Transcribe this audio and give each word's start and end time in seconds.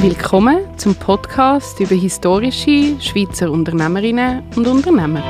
Willkommen 0.00 0.58
zum 0.76 0.94
Podcast 0.94 1.80
über 1.80 1.96
historische 1.96 2.94
Schweizer 3.00 3.50
Unternehmerinnen 3.50 4.44
und 4.54 4.68
Unternehmer. 4.68 5.20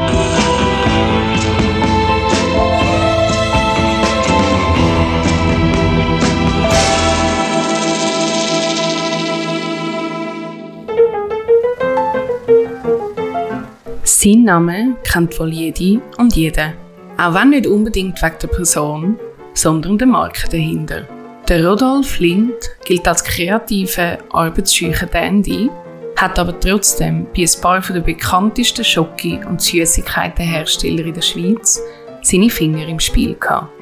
Sein 14.05 14.45
Name 14.45 14.97
kennt 15.03 15.41
wohl 15.41 15.51
jede 15.51 16.03
und 16.19 16.37
jeder. 16.37 16.75
Auch 17.17 17.33
wenn 17.33 17.51
nicht 17.51 17.67
unbedingt 17.67 18.21
wegen 18.21 18.37
der 18.43 18.49
Person, 18.49 19.19
sondern 19.55 19.97
der 19.97 20.09
Marke 20.09 20.47
dahinter. 20.51 21.18
Der 21.49 21.67
Rodolf 21.67 22.19
Lind 22.19 22.53
gilt 22.85 23.09
als 23.09 23.25
kreative, 23.25 24.19
arbeitsscheuche 24.31 25.07
Dandy, 25.07 25.71
hat 26.15 26.39
aber 26.39 26.61
trotzdem 26.61 27.27
bei 27.35 27.45
ein 27.45 27.61
paar 27.63 27.81
der 27.81 28.01
bekanntesten 28.01 28.85
Schoki- 28.85 29.41
und 29.49 29.63
Süßigkeitenhersteller 29.63 31.07
in 31.07 31.15
der 31.15 31.23
Schweiz 31.23 31.81
seine 32.21 32.51
Finger 32.51 32.87
im 32.87 33.01
Spiel 33.01 33.35
gehabt. 33.35 33.73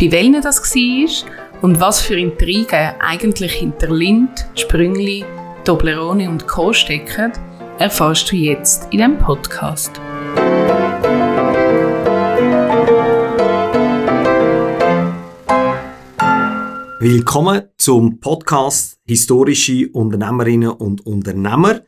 Bei 0.00 0.10
welchen 0.10 0.40
das 0.40 0.62
war 0.74 1.60
und 1.60 1.78
was 1.78 2.00
für 2.00 2.18
Intrigen 2.18 2.94
eigentlich 3.00 3.52
hinter 3.52 3.90
Lind, 3.90 4.46
Sprüngli, 4.54 5.22
Toblerone 5.64 6.26
und 6.26 6.48
Co. 6.48 6.72
stecken, 6.72 7.32
erfährst 7.78 8.32
du 8.32 8.36
jetzt 8.36 8.84
in 8.84 8.98
diesem 8.98 9.18
Podcast. 9.18 10.00
Willkommen 17.02 17.62
zum 17.78 18.20
Podcast 18.20 19.00
Historische 19.06 19.88
Unternehmerinnen 19.90 20.68
und 20.68 21.06
Unternehmer. 21.06 21.82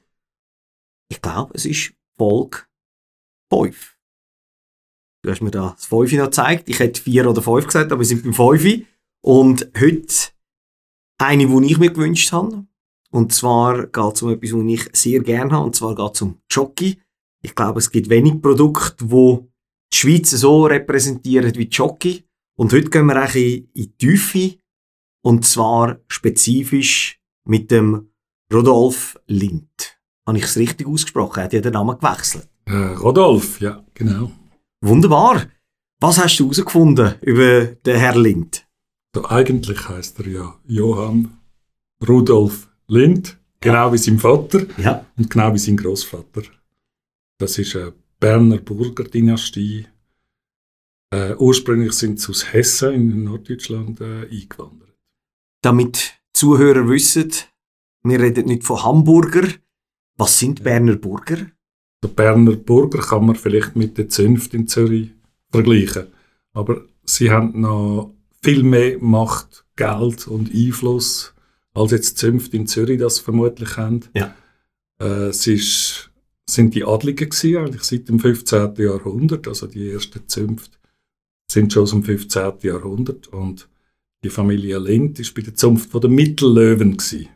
Ich 1.10 1.20
glaube, 1.20 1.52
es 1.52 1.66
ist 1.66 1.92
Folge 2.16 2.60
5. 3.52 3.98
Du 5.22 5.30
hast 5.30 5.42
mir 5.42 5.50
da 5.50 5.72
das 5.76 5.84
5 5.84 6.12
noch 6.14 6.24
gezeigt. 6.24 6.70
Ich 6.70 6.78
hätte 6.78 7.02
4 7.02 7.28
oder 7.28 7.42
5 7.42 7.66
gesagt, 7.66 7.92
aber 7.92 8.00
wir 8.00 8.06
sind 8.06 8.22
beim 8.22 8.32
5. 8.32 8.86
Und 9.22 9.70
heute 9.78 10.14
eine, 11.18 11.46
die 11.46 11.70
ich 11.70 11.76
mir 11.76 11.92
gewünscht 11.92 12.32
habe. 12.32 12.66
Und 13.10 13.34
zwar 13.34 13.88
geht 13.88 14.14
es 14.14 14.22
um 14.22 14.30
etwas, 14.30 14.54
was 14.54 14.64
ich 14.64 14.88
sehr 14.94 15.20
gerne 15.20 15.52
habe. 15.52 15.66
Und 15.66 15.76
zwar 15.76 15.94
geht 15.94 16.14
es 16.14 16.22
um 16.22 16.40
Jockey. 16.50 17.02
Ich 17.42 17.54
glaube, 17.54 17.80
es 17.80 17.90
gibt 17.90 18.08
wenig 18.08 18.40
Produkte, 18.40 19.04
die 19.04 19.38
die 19.92 19.94
Schweiz 19.94 20.30
so 20.30 20.64
repräsentieren 20.64 21.54
wie 21.54 21.68
Jockey. 21.68 22.24
Und 22.56 22.72
heute 22.72 22.88
gehen 22.88 23.04
wir 23.04 23.16
eigentlich 23.16 23.68
in 23.74 23.82
die 23.82 23.96
Tiefe 23.98 24.61
und 25.22 25.46
zwar 25.46 26.00
spezifisch 26.08 27.20
mit 27.44 27.70
dem 27.70 28.10
Rodolf 28.52 29.18
Lind. 29.26 29.98
Habe 30.26 30.38
ich 30.38 30.44
es 30.44 30.56
richtig 30.56 30.86
ausgesprochen? 30.86 31.40
Er 31.40 31.44
hat 31.44 31.52
ja 31.52 31.60
den 31.60 31.72
Namen 31.72 31.98
gewechselt. 31.98 32.48
Äh, 32.66 32.94
Rodolf, 32.94 33.60
ja, 33.60 33.84
genau. 33.94 34.30
Wunderbar. 34.82 35.46
Was 36.00 36.18
hast 36.22 36.38
du 36.38 36.44
herausgefunden 36.44 37.14
über 37.22 37.64
den 37.66 37.96
Herr 37.96 38.16
Lind? 38.16 38.66
So, 39.14 39.24
eigentlich 39.24 39.88
heißt 39.88 40.20
er 40.20 40.28
ja 40.28 40.60
Johann 40.66 41.38
Rudolf 42.06 42.68
Lind, 42.88 43.38
genau 43.60 43.86
ja. 43.86 43.92
wie 43.92 43.98
sein 43.98 44.18
Vater 44.18 44.66
ja. 44.78 45.06
und 45.16 45.30
genau 45.30 45.54
wie 45.54 45.58
sein 45.58 45.76
Großvater. 45.76 46.42
Das 47.38 47.58
ist 47.58 47.76
eine 47.76 47.92
Berner 48.18 48.58
Burgerdynastie. 48.58 49.86
Äh, 51.12 51.34
ursprünglich 51.36 51.92
sind 51.92 52.20
sie 52.20 52.30
aus 52.30 52.52
Hessen 52.52 52.94
in 52.94 53.24
Norddeutschland 53.24 54.00
äh, 54.00 54.28
eingewandert 54.30 54.91
damit 55.62 56.14
Zuhörer 56.34 56.88
wissen, 56.88 57.32
wir 58.02 58.20
reden 58.20 58.46
nicht 58.46 58.64
von 58.64 58.82
Hamburger. 58.82 59.48
Was 60.16 60.38
sind 60.38 60.62
Berner 60.62 60.96
Burger? 60.96 61.46
Der 62.02 62.08
Berner 62.08 62.56
Burger 62.56 63.00
kann 63.00 63.26
man 63.26 63.36
vielleicht 63.36 63.76
mit 63.76 63.96
der 63.96 64.08
Zünft 64.08 64.54
in 64.54 64.66
Zürich 64.66 65.10
vergleichen. 65.50 66.08
Aber 66.52 66.82
sie 67.04 67.30
haben 67.30 67.60
noch 67.60 68.12
viel 68.42 68.64
mehr 68.64 68.98
Macht, 68.98 69.64
Geld 69.76 70.26
und 70.26 70.52
Einfluss, 70.52 71.32
als 71.74 71.92
jetzt 71.92 72.18
Zünft 72.18 72.54
in 72.54 72.66
Zürich 72.66 72.98
das 72.98 73.20
vermutlich 73.20 73.76
haben. 73.76 74.00
Ja. 74.14 74.34
Äh, 75.00 75.28
es 75.28 75.46
ist, 75.46 76.10
sind 76.44 76.74
die 76.74 76.84
Adligen 76.84 77.30
gewesen, 77.30 77.56
eigentlich 77.56 77.84
seit 77.84 78.08
dem 78.08 78.18
15. 78.18 78.74
Jahrhundert. 78.76 79.46
Also 79.46 79.68
die 79.68 79.90
ersten 79.90 80.26
Zünfte 80.28 80.76
sind 81.48 81.72
schon 81.72 81.84
aus 81.84 81.90
dem 81.90 82.02
15. 82.02 82.54
Jahrhundert. 82.62 83.28
Und 83.28 83.68
die 84.24 84.30
Familie 84.30 84.78
Lind 84.78 85.18
war 85.18 85.26
bei 85.34 85.42
der 85.42 85.54
Zunft 85.54 85.92
der 85.94 86.10
Mittellöwen. 86.10 86.96
Gewesen. 86.96 87.28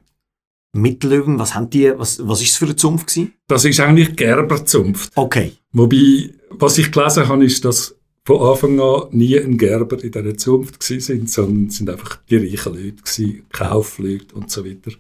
Mittellöwen, 0.73 1.39
was 1.39 1.55
haben 1.55 1.71
die, 1.71 1.93
was, 1.97 2.27
was 2.27 2.43
ist 2.43 2.53
das 2.53 2.59
für 2.59 2.67
eine 2.67 2.77
Zunft 2.77 3.09
gewesen? 3.09 3.33
Das 3.49 3.65
ist 3.65 3.81
eigentlich 3.81 4.15
Gerberzunft. 4.15 5.13
Okay. 5.15 5.53
Wobei, 5.73 6.31
was 6.51 6.79
ich 6.79 6.93
gelesen 6.93 7.29
habe, 7.29 7.45
ist, 7.45 7.65
dass 7.65 7.95
von 8.25 8.41
Anfang 8.41 8.81
an 8.81 9.09
nie 9.11 9.39
ein 9.39 9.57
Gerber 9.57 10.03
in 10.03 10.11
dieser 10.11 10.37
Zunft 10.37 10.83
sind, 10.83 11.31
sondern 11.31 11.69
es 11.69 11.77
sind 11.77 11.89
einfach 11.89 12.19
die 12.29 12.37
reichen 12.37 12.75
Leute 12.75 13.03
gewesen, 13.03 13.47
Kaufleute 13.51 14.35
und 14.35 14.51
so 14.51 14.65
weiter 14.65 14.91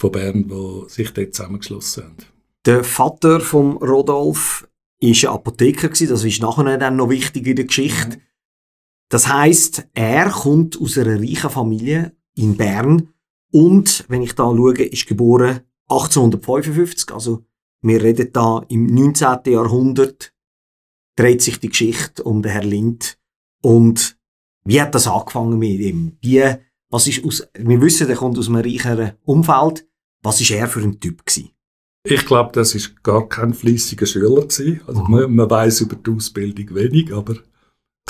von 0.00 0.12
Bern, 0.12 0.48
die 0.48 0.88
sich 0.88 1.12
dort 1.12 1.34
zusammengeschlossen 1.34 2.04
haben. 2.04 2.16
Der 2.64 2.84
Vater 2.84 3.40
von 3.40 3.76
Rodolf 3.78 4.68
war 5.00 5.08
ein 5.08 5.26
Apotheker, 5.26 5.88
das 5.88 6.24
ist 6.24 6.42
nachher 6.42 6.78
dann 6.78 6.96
noch 6.96 7.10
wichtig 7.10 7.46
in 7.46 7.56
der 7.56 7.64
Geschichte. 7.64 8.16
Mhm. 8.16 8.22
Das 9.10 9.28
heißt, 9.28 9.88
er 9.92 10.30
kommt 10.30 10.80
aus 10.80 10.96
einer 10.96 11.20
reichen 11.20 11.50
Familie 11.50 12.16
in 12.36 12.56
Bern 12.56 13.12
und, 13.52 14.04
wenn 14.08 14.22
ich 14.22 14.34
da 14.34 14.44
schaue, 14.44 14.82
ist 14.84 15.08
geboren 15.08 15.60
1855. 15.88 17.12
Also, 17.12 17.44
wir 17.82 18.02
reden 18.02 18.32
da 18.32 18.64
im 18.68 18.86
19. 18.86 19.38
Jahrhundert, 19.46 20.32
dreht 21.16 21.42
sich 21.42 21.58
die 21.58 21.70
Geschichte 21.70 22.22
um 22.22 22.40
den 22.40 22.52
Herrn 22.52 22.68
Lind. 22.68 23.18
Und 23.62 24.16
wie 24.64 24.80
hat 24.80 24.94
das 24.94 25.08
angefangen 25.08 25.58
mit 25.58 25.80
ihm? 25.80 26.16
Wie, 26.20 26.44
was 26.88 27.08
ist 27.08 27.24
aus, 27.24 27.48
wir 27.58 27.80
wissen, 27.80 28.08
er 28.08 28.16
kommt 28.16 28.38
aus 28.38 28.46
einem 28.46 28.62
reicheren 28.62 29.12
Umfeld. 29.24 29.88
Was 30.22 30.40
ist 30.40 30.52
er 30.52 30.68
für 30.68 30.80
ein 30.80 31.00
Typ 31.00 31.26
gewesen? 31.26 31.50
Ich 32.04 32.24
glaube, 32.24 32.52
das 32.52 32.74
ist 32.76 33.02
gar 33.02 33.28
kein 33.28 33.54
fließiger 33.54 34.06
Schüler 34.06 34.42
gewesen. 34.42 34.80
Also, 34.86 35.02
mhm. 35.02 35.10
man, 35.10 35.34
man 35.34 35.50
weiß 35.50 35.80
über 35.80 35.96
die 35.96 36.10
Ausbildung 36.10 36.76
wenig, 36.76 37.12
aber 37.12 37.36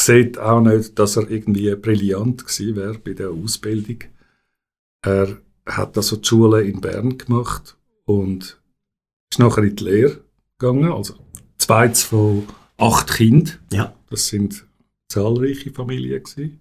sieht 0.04 0.38
auch 0.38 0.60
nicht, 0.60 0.98
dass 0.98 1.16
er 1.16 1.30
irgendwie 1.30 1.74
brillant 1.74 2.46
gewesen 2.46 2.76
wäre 2.76 2.98
bei 2.98 3.12
der 3.12 3.30
Ausbildung. 3.30 3.98
Er 5.02 5.38
hat 5.66 5.96
also 5.96 6.16
die 6.16 6.26
Schule 6.26 6.62
in 6.62 6.80
Bern 6.80 7.18
gemacht 7.18 7.76
und 8.04 8.60
ist 9.30 9.38
nachher 9.38 9.64
in 9.64 9.76
die 9.76 9.84
Lehre 9.84 10.20
gegangen. 10.58 10.92
Also 10.92 11.14
zweites 11.58 12.02
von 12.02 12.46
acht 12.76 13.12
Kindern. 13.12 13.58
Ja. 13.72 13.94
Das 14.10 14.26
sind 14.28 14.66
zahlreiche 15.08 15.72
Familien 15.72 16.22
gewesen. 16.22 16.60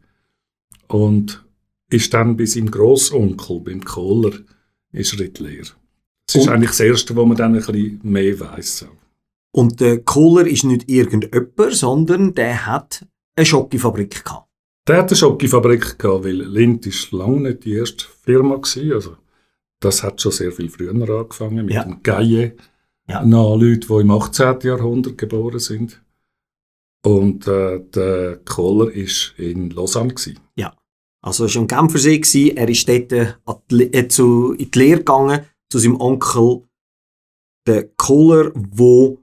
Und 0.88 1.46
ist 1.90 2.14
dann 2.14 2.38
bei 2.38 2.46
seinem 2.46 2.72
Großonkel, 2.72 3.60
beim 3.62 3.84
Kohler, 3.84 4.34
ist 4.92 5.14
er 5.14 5.26
in 5.26 5.34
die 5.34 5.44
Lehre. 5.44 5.70
Das 6.28 6.36
ist 6.36 6.48
und? 6.48 6.50
eigentlich 6.50 6.72
das 6.72 6.80
Erste, 6.80 7.16
wo 7.16 7.26
man 7.26 7.38
dann 7.38 7.56
ein 7.56 7.62
bisschen 7.62 8.00
mehr 8.04 8.40
weiss. 8.40 8.86
Und 9.52 9.80
der 9.80 10.02
Kohler 10.02 10.46
ist 10.46 10.64
nicht 10.64 10.90
irgendjemand, 10.90 11.74
sondern 11.74 12.36
der 12.36 12.68
hat 12.68 13.06
eine 13.40 13.46
Schokofabrik 13.46 14.24
gehabt. 14.24 14.48
Der 14.88 14.98
hat 14.98 15.10
eine 15.10 15.16
Schokofabrik 15.16 15.98
gehabt, 15.98 16.26
weil 16.26 16.42
Lind 16.42 16.86
ist 16.86 17.12
lange 17.12 17.42
nicht 17.42 17.66
die 17.66 17.74
erste 17.74 18.06
Firma 18.24 18.56
gewesen. 18.56 18.94
Also 18.94 19.18
das 19.80 20.04
hat 20.04 20.22
schon 20.22 20.32
sehr 20.32 20.52
viel 20.52 20.70
früher 20.70 20.92
angefangen 20.92 21.66
mit 21.66 21.76
ja. 21.76 21.84
dem 21.84 22.04
Gaille. 22.04 22.56
Ja. 23.08 23.22
Leute, 23.22 23.88
die 23.88 23.94
im 23.94 24.12
18. 24.12 24.60
Jahrhundert 24.62 25.18
geboren 25.18 25.60
sind. 25.60 26.02
Und 27.04 27.48
äh, 27.48 27.80
der 27.80 28.38
Kohler 28.46 28.88
war 28.88 29.40
in 29.40 29.70
Lausanne. 29.70 30.14
Gewesen. 30.14 30.40
Ja, 30.56 30.76
also 31.22 31.46
er 31.46 31.56
war 31.56 31.62
am 31.62 31.68
Genfersee. 31.68 32.20
Gewesen. 32.20 32.58
Er 32.58 32.70
ist 32.70 32.88
dort 32.90 33.12
äh, 33.14 33.36
äh, 33.70 34.08
zu, 34.10 34.54
in 34.54 34.70
die 34.70 34.80
Lehre 34.80 35.00
gegangen 35.00 35.46
zu 35.72 35.80
seinem 35.80 36.00
Onkel, 36.02 36.64
der 37.68 37.88
Kohler, 37.96 38.52
der 38.56 39.18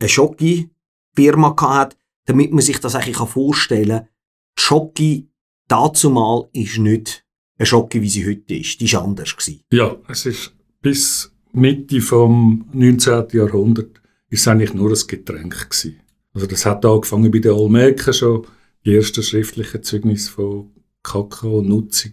eine 0.00 0.08
Schoki-Firma 0.08 1.56
hatte 1.58 1.96
damit 2.30 2.52
man 2.52 2.62
sich 2.62 2.78
das 2.78 2.94
eigentlich 2.94 3.16
vorstellen 3.16 3.88
kann, 3.88 4.08
die 4.56 4.62
Schocke 4.62 5.24
dazumal 5.66 6.48
ist 6.52 6.78
nicht 6.78 7.24
eine 7.58 7.66
Schocke, 7.66 8.00
wie 8.00 8.08
sie 8.08 8.24
heute 8.24 8.54
ist. 8.54 8.80
Die 8.80 8.92
war 8.92 9.02
anders. 9.02 9.36
Gewesen. 9.36 9.64
Ja, 9.72 9.96
es 10.06 10.26
ist 10.26 10.54
bis 10.80 11.32
Mitte 11.52 12.00
vom 12.00 12.66
19. 12.72 13.26
Jahrhundert 13.32 14.00
ist 14.28 14.42
es 14.42 14.48
eigentlich 14.48 14.74
nur 14.74 14.90
ein 14.90 15.06
Getränk 15.08 15.70
gewesen. 15.70 16.00
Also 16.32 16.46
das 16.46 16.64
hat 16.64 16.86
angefangen 16.86 17.32
bei 17.32 17.40
den 17.40 17.50
Olmeken 17.50 18.14
schon, 18.14 18.46
die 18.84 18.94
ersten 18.94 19.24
schriftlichen 19.24 19.82
Zeugnisse 19.82 20.30
von 20.30 20.70
Kakao-Nutzung. 21.02 22.12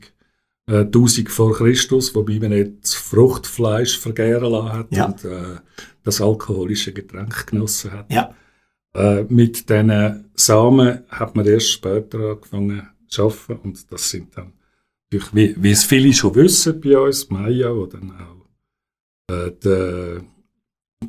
Äh, 0.66 0.80
1000 0.80 1.30
vor 1.30 1.54
Christus, 1.54 2.16
wobei 2.16 2.40
man 2.40 2.80
das 2.82 2.96
Fruchtfleisch 2.96 4.00
vergären 4.00 4.52
lassen 4.52 4.74
hat 4.74 4.88
ja. 4.96 5.06
und 5.06 5.24
äh, 5.26 5.58
das 6.04 6.22
alkoholische 6.22 6.92
Getränk 6.92 7.46
genossen 7.46 7.92
hat. 7.92 8.12
Ja. 8.12 8.36
Äh, 8.96 9.24
mit 9.30 9.70
diesen 9.70 10.30
Samen 10.36 11.00
hat 11.10 11.36
man 11.36 11.46
erst 11.46 11.72
später 11.72 12.32
angefangen 12.32 12.88
zu 13.08 13.24
arbeiten 13.24 13.60
und 13.64 13.92
das 13.92 14.10
sind 14.10 14.36
dann, 14.36 14.54
wie, 15.10 15.56
wie 15.58 15.72
es 15.72 15.84
viele 15.84 16.14
schon 16.14 16.36
wissen 16.36 16.82
bei 16.82 16.98
uns, 16.98 17.30
Maya, 17.30 17.74
die 17.74 17.90
dann 17.90 18.12
auch 18.12 19.34
äh, 19.34 19.52
der 19.64 20.22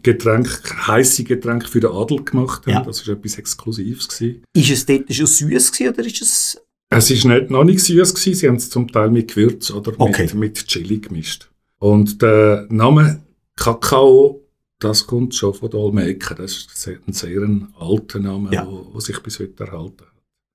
Getränk, 0.03 0.49
heiße 0.87 1.25
Getränk 1.25 1.69
für 1.69 1.81
den 1.81 1.91
Adel 1.91 2.23
gemacht 2.23 2.67
haben. 2.67 2.73
Ja. 2.75 2.83
Das 2.83 3.07
war 3.07 3.15
etwas 3.15 3.39
Exklusives. 3.39 4.09
Gewesen. 4.09 4.43
Ist 4.55 4.71
es 4.71 4.87
dort 4.87 5.13
schon 5.15 5.27
süß 5.27 5.73
gewesen, 5.73 5.93
oder 5.95 6.07
ist 6.07 6.23
es... 6.23 6.61
Es 6.91 7.11
ist 7.11 7.25
nicht, 7.25 7.51
noch 7.51 7.65
nicht 7.65 7.81
süß 7.81 8.15
gewesen. 8.15 8.35
Sie 8.35 8.49
haben 8.49 8.57
es 8.57 8.71
zum 8.71 8.91
Teil 8.91 9.11
mit 9.11 9.29
Gewürz 9.29 9.71
oder 9.71 9.93
Okay. 9.99 10.23
mit, 10.25 10.35
mit 10.35 10.67
Chili 10.67 10.99
gemischt. 10.99 11.51
Und 11.79 12.21
der 12.23 12.67
Name 12.71 13.23
Kakao, 13.57 14.43
das 14.81 15.07
kommt 15.07 15.35
schon 15.35 15.55
von 15.55 15.71
der 15.71 15.81
Olmeca. 15.81 16.35
Das 16.35 16.53
ist 16.53 16.77
sehr- 16.77 16.99
ein 17.07 17.13
sehr 17.13 17.41
alter 17.79 18.19
Name, 18.21 18.53
Ja. 18.53 18.67
wo, 18.67 18.89
wo 18.93 19.01
sich 19.01 19.21
bis 19.23 19.39
heute 19.41 19.65
erhalten 19.65 20.03
hat. 20.03 20.13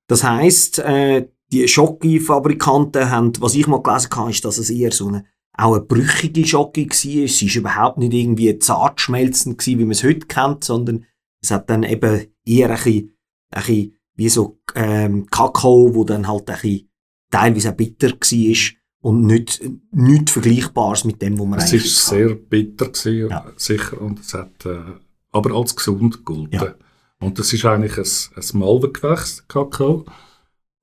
Das 0.08 0.24
heisst, 0.24 0.78
äh, 0.80 1.28
die 1.52 1.68
Schoki-Fabrikanten 1.68 3.10
haben, 3.10 3.32
was 3.40 3.54
ich 3.54 3.66
mal 3.66 3.82
gelesen 3.82 4.10
habe, 4.14 4.30
ist, 4.30 4.44
dass 4.44 4.58
es 4.58 4.70
eher 4.70 4.92
so 4.92 5.08
eine, 5.08 5.24
auch 5.56 5.74
eine 5.74 5.84
brüchige 5.84 6.44
Schoki 6.46 6.86
war. 6.88 6.94
Sie 6.94 7.24
ist 7.46 7.54
überhaupt 7.56 7.98
nicht 7.98 8.12
irgendwie 8.12 8.58
zart 8.58 9.00
schmelzend 9.00 9.58
gewesen, 9.58 9.78
wie 9.78 9.84
man 9.84 9.92
es 9.92 10.02
heute 10.04 10.26
kennt, 10.26 10.64
sondern 10.64 11.04
es 11.42 11.50
hat 11.50 11.68
dann 11.70 11.82
eben 11.82 12.26
eher 12.44 12.70
ein 12.70 12.76
bisschen, 12.76 13.16
ein 13.50 13.62
bisschen 13.62 13.96
wie 14.16 14.28
so 14.28 14.60
ähm, 14.74 15.26
Kakao, 15.30 15.94
wo 15.94 16.04
dann 16.04 16.26
halt 16.28 16.48
ein 16.50 16.56
bisschen 16.60 16.88
teilweise 17.30 17.70
auch 17.70 17.76
bitter 17.76 18.10
war 18.10 18.56
und 19.04 19.26
nicht, 19.26 19.60
nicht 19.90 20.30
Vergleichbares 20.30 21.04
mit 21.04 21.20
dem, 21.20 21.38
was 21.38 21.46
man 21.46 21.58
Es 21.58 21.64
eigentlich 21.72 21.84
ist 21.84 22.08
kann. 22.08 22.16
sehr 22.18 22.34
bitter 22.34 22.86
gewesen, 22.88 23.28
Ja. 23.30 23.52
sicher, 23.56 24.00
und 24.00 24.20
es 24.20 24.32
hat 24.32 24.64
äh, 24.64 24.78
aber 25.30 25.54
als 25.54 25.76
gesund 25.76 26.18
gegolten. 26.24 26.52
Ja. 26.58 26.74
Und 27.20 27.38
das 27.38 27.52
ist 27.52 27.64
eigentlich 27.66 27.98
ein, 27.98 28.06
ein 28.42 28.58
Malvengewächs, 28.58 29.44
Kakao. 29.46 30.06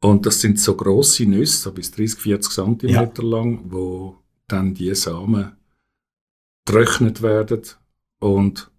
Und 0.04 0.26
das 0.26 0.40
sind 0.42 0.60
so 0.60 0.76
grosse 0.76 1.26
Nüsse, 1.26 1.62
so 1.64 1.72
bis 1.72 1.90
30, 1.92 2.20
40 2.20 2.52
Zentimeter 2.54 3.24
lang, 3.24 3.60
wo 3.72 4.18
dann 4.48 4.74
die 4.76 4.94
Samen 4.94 5.54
getrocknet 6.66 7.22
werden 7.24 7.62
und 8.20 8.70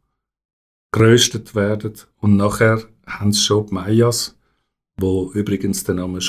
geröstet 0.93 1.55
werden. 1.57 1.95
Und 2.21 2.37
nachher 2.37 2.83
haben 3.07 3.33
sie 3.33 3.41
schon 3.41 3.67
die 3.67 3.75
Mayas, 3.75 4.37
wo 4.99 5.33
übrigens 5.33 5.83
den 5.85 5.97
Namen 5.97 6.21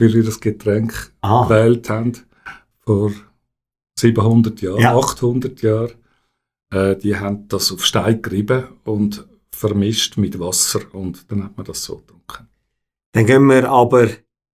Schokolatel 0.00 0.22
für 0.22 0.30
ihr 0.30 0.40
Getränk 0.40 1.12
Ah, 1.20 1.44
gewählt 1.44 1.88
haben, 1.90 2.12
vor 2.80 3.12
700 3.98 4.60
Jahren, 4.62 4.80
Ja. 4.80 4.96
800 4.96 5.60
Jahren. 5.62 5.92
Äh, 6.72 6.96
die 6.96 7.16
haben 7.16 7.48
das 7.48 7.72
auf 7.72 7.84
Stein 7.84 8.20
gerieben 8.22 8.68
und 8.84 9.26
vermischt 9.52 10.16
mit 10.18 10.38
Wasser 10.38 10.80
und 10.94 11.30
dann 11.30 11.44
hat 11.44 11.56
man 11.56 11.66
das 11.66 11.82
so 11.82 11.96
getrunken. 11.96 12.48
Dann 13.12 13.26
gehen 13.26 13.46
wir 13.46 13.68
aber 13.70 14.02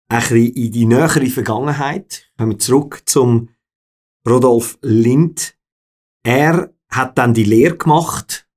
ein 0.09 0.21
bisschen 0.21 0.53
in 0.55 0.73
die 0.73 0.87
nähere 0.87 1.27
Vergangenheit. 1.27 2.31
Kommen 2.39 2.53
wir 2.53 2.59
zurück 2.59 3.03
zum 3.07 3.51
Rodolf 4.27 4.79
Lind. 4.83 5.55
Er 6.25 6.73
hat 6.91 7.19
dann 7.19 7.35
die 7.35 7.45
Lehre 7.45 7.77
gemacht. 7.77 8.49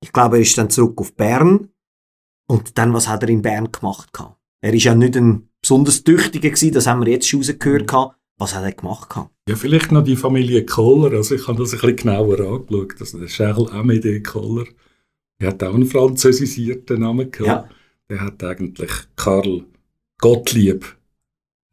Ich 0.00 0.12
glaube, 0.12 0.36
er 0.36 0.42
ist 0.42 0.56
dann 0.58 0.70
zurück 0.70 1.00
auf 1.00 1.14
Bern. 1.16 1.70
Und 2.46 2.78
dann, 2.78 2.92
was 2.92 3.08
hat 3.08 3.22
er 3.22 3.30
in 3.30 3.42
Bern 3.42 3.72
gemacht? 3.72 4.10
Er 4.60 4.74
ist 4.74 4.84
ja 4.84 4.94
nicht 4.94 5.16
ein 5.16 5.47
besonders 5.68 6.02
Tüchtiger 6.02 6.48
gewesen, 6.48 6.72
das 6.72 6.86
haben 6.86 7.04
wir 7.04 7.12
jetzt 7.12 7.28
schon 7.28 7.40
rausgehört. 7.40 7.86
gehabt. 7.86 8.16
Was 8.38 8.54
hat 8.54 8.64
er 8.64 8.72
gemacht? 8.72 9.08
Ja, 9.48 9.56
vielleicht 9.56 9.92
noch 9.92 10.04
die 10.04 10.16
Familie 10.16 10.64
Kohler. 10.64 11.16
Also 11.16 11.34
ich 11.34 11.46
habe 11.46 11.58
das 11.58 11.74
ein 11.74 11.80
bisschen 11.80 11.96
genauer 11.96 12.40
angeschaut. 12.40 12.94
Das 13.00 13.12
ist 13.12 13.20
der 13.20 13.26
Charles 13.26 13.70
Amédée 13.70 14.22
Kohler. 14.22 14.64
Der 15.40 15.48
hat 15.48 15.62
auch 15.62 15.74
einen 15.74 15.86
französisierten 15.86 17.00
Namen 17.00 17.30
gehabt. 17.30 17.70
Ja. 17.70 17.76
Der 18.08 18.20
hat 18.20 18.42
eigentlich 18.44 18.90
Karl 19.16 19.64
Gottlieb 20.18 20.96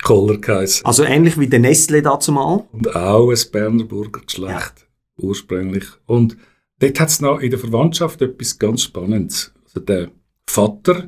Kohler 0.04 0.40
geheißen. 0.40 0.86
Also 0.86 1.04
ähnlich 1.04 1.40
wie 1.40 1.48
der 1.48 1.60
Nestle 1.60 2.02
dazu 2.02 2.32
mal. 2.32 2.68
Und 2.74 2.94
auch 2.96 3.30
ein 3.30 3.52
Berner 3.52 3.86
Burgergeschlecht 3.86 4.88
ursprünglich. 5.18 5.86
Und 6.06 6.36
dort 6.80 7.00
hat 7.00 7.10
es 7.10 7.22
noch 7.22 7.40
in 7.40 7.52
der 7.52 7.60
Verwandtschaft 7.60 8.22
etwas 8.22 8.60
ganz 8.60 8.82
Spannendes. 8.82 9.54
Also 9.64 9.80
der 9.80 10.10
Vater 10.50 11.08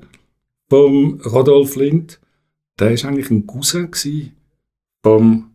vom 0.69 1.19
Rodolf 1.21 1.75
Lind, 1.75 2.19
der 2.79 2.91
ist 2.91 3.05
eigentlich 3.05 3.29
ein 3.31 3.45
Cousin 3.47 3.89
vom 5.03 5.51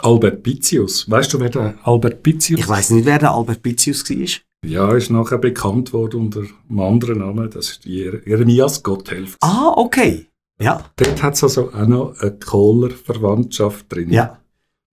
Albert 0.00 0.42
Pizzius. 0.42 1.08
Weißt 1.10 1.32
du, 1.32 1.40
wer 1.40 1.50
der 1.50 1.74
Albert 1.84 2.22
Pizzius 2.22 2.60
Ich 2.60 2.68
weiß 2.68 2.90
nicht, 2.90 3.04
wer 3.04 3.18
der 3.18 3.32
Albert 3.32 3.62
Pizzius 3.62 4.08
war. 4.08 4.40
Ja, 4.64 4.92
ist 4.94 5.10
nachher 5.10 5.38
bekannt 5.38 5.92
worden 5.92 6.20
unter 6.20 6.40
einem 6.68 6.80
anderen 6.80 7.18
Namen. 7.18 7.50
Das 7.50 7.70
ist 7.70 7.84
Jer- 7.84 8.26
Jeremias 8.26 8.82
Gotthelf. 8.82 9.36
Ah, 9.40 9.72
okay. 9.76 10.26
Ja. 10.60 10.84
Dort 10.96 11.22
hat 11.22 11.34
es 11.34 11.42
also 11.42 11.72
auch 11.72 11.86
noch 11.86 12.16
eine 12.20 12.38
Kohler-Verwandtschaft 12.38 13.86
drin. 13.92 14.10
Ja. 14.10 14.38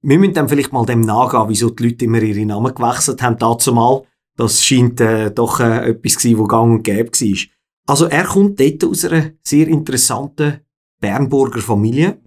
Wir 0.01 0.17
müssen 0.17 0.33
dann 0.33 0.49
vielleicht 0.49 0.71
mal 0.71 0.85
dem 0.85 1.01
nachgehen, 1.01 1.49
wieso 1.49 1.69
die 1.69 1.83
Leute 1.83 2.05
immer 2.05 2.21
ihre 2.21 2.45
Namen 2.45 2.73
gewechselt 2.73 3.21
haben. 3.21 3.37
Dazu 3.37 3.73
mal, 3.73 4.03
das 4.37 4.63
scheint 4.63 5.01
äh, 5.01 5.29
doch 5.29 5.59
äh, 5.59 5.89
etwas 5.91 6.13
zu 6.13 6.29
sein, 6.29 6.37
wo 6.37 6.45
gang 6.45 6.71
und 6.77 6.83
gäbe 6.83 7.11
war. 7.11 7.37
Also 7.85 8.05
er 8.05 8.23
kommt 8.23 8.59
dort 8.59 8.83
aus 8.85 9.05
einer 9.05 9.31
sehr 9.43 9.67
interessanten 9.67 10.61
Bernburger 10.99 11.61
Familie. 11.61 12.21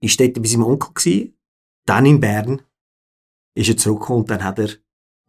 Ist 0.00 0.20
dort 0.20 0.34
bei 0.34 0.48
seinem 0.48 0.64
Onkel 0.64 0.92
gewesen. 0.94 1.34
Dann 1.86 2.06
in 2.06 2.20
Bern 2.20 2.62
ist 3.54 3.68
er 3.68 3.76
zurückgekommen 3.76 4.20
und 4.20 4.30
dann 4.30 4.44
hat 4.44 4.58
er 4.58 4.70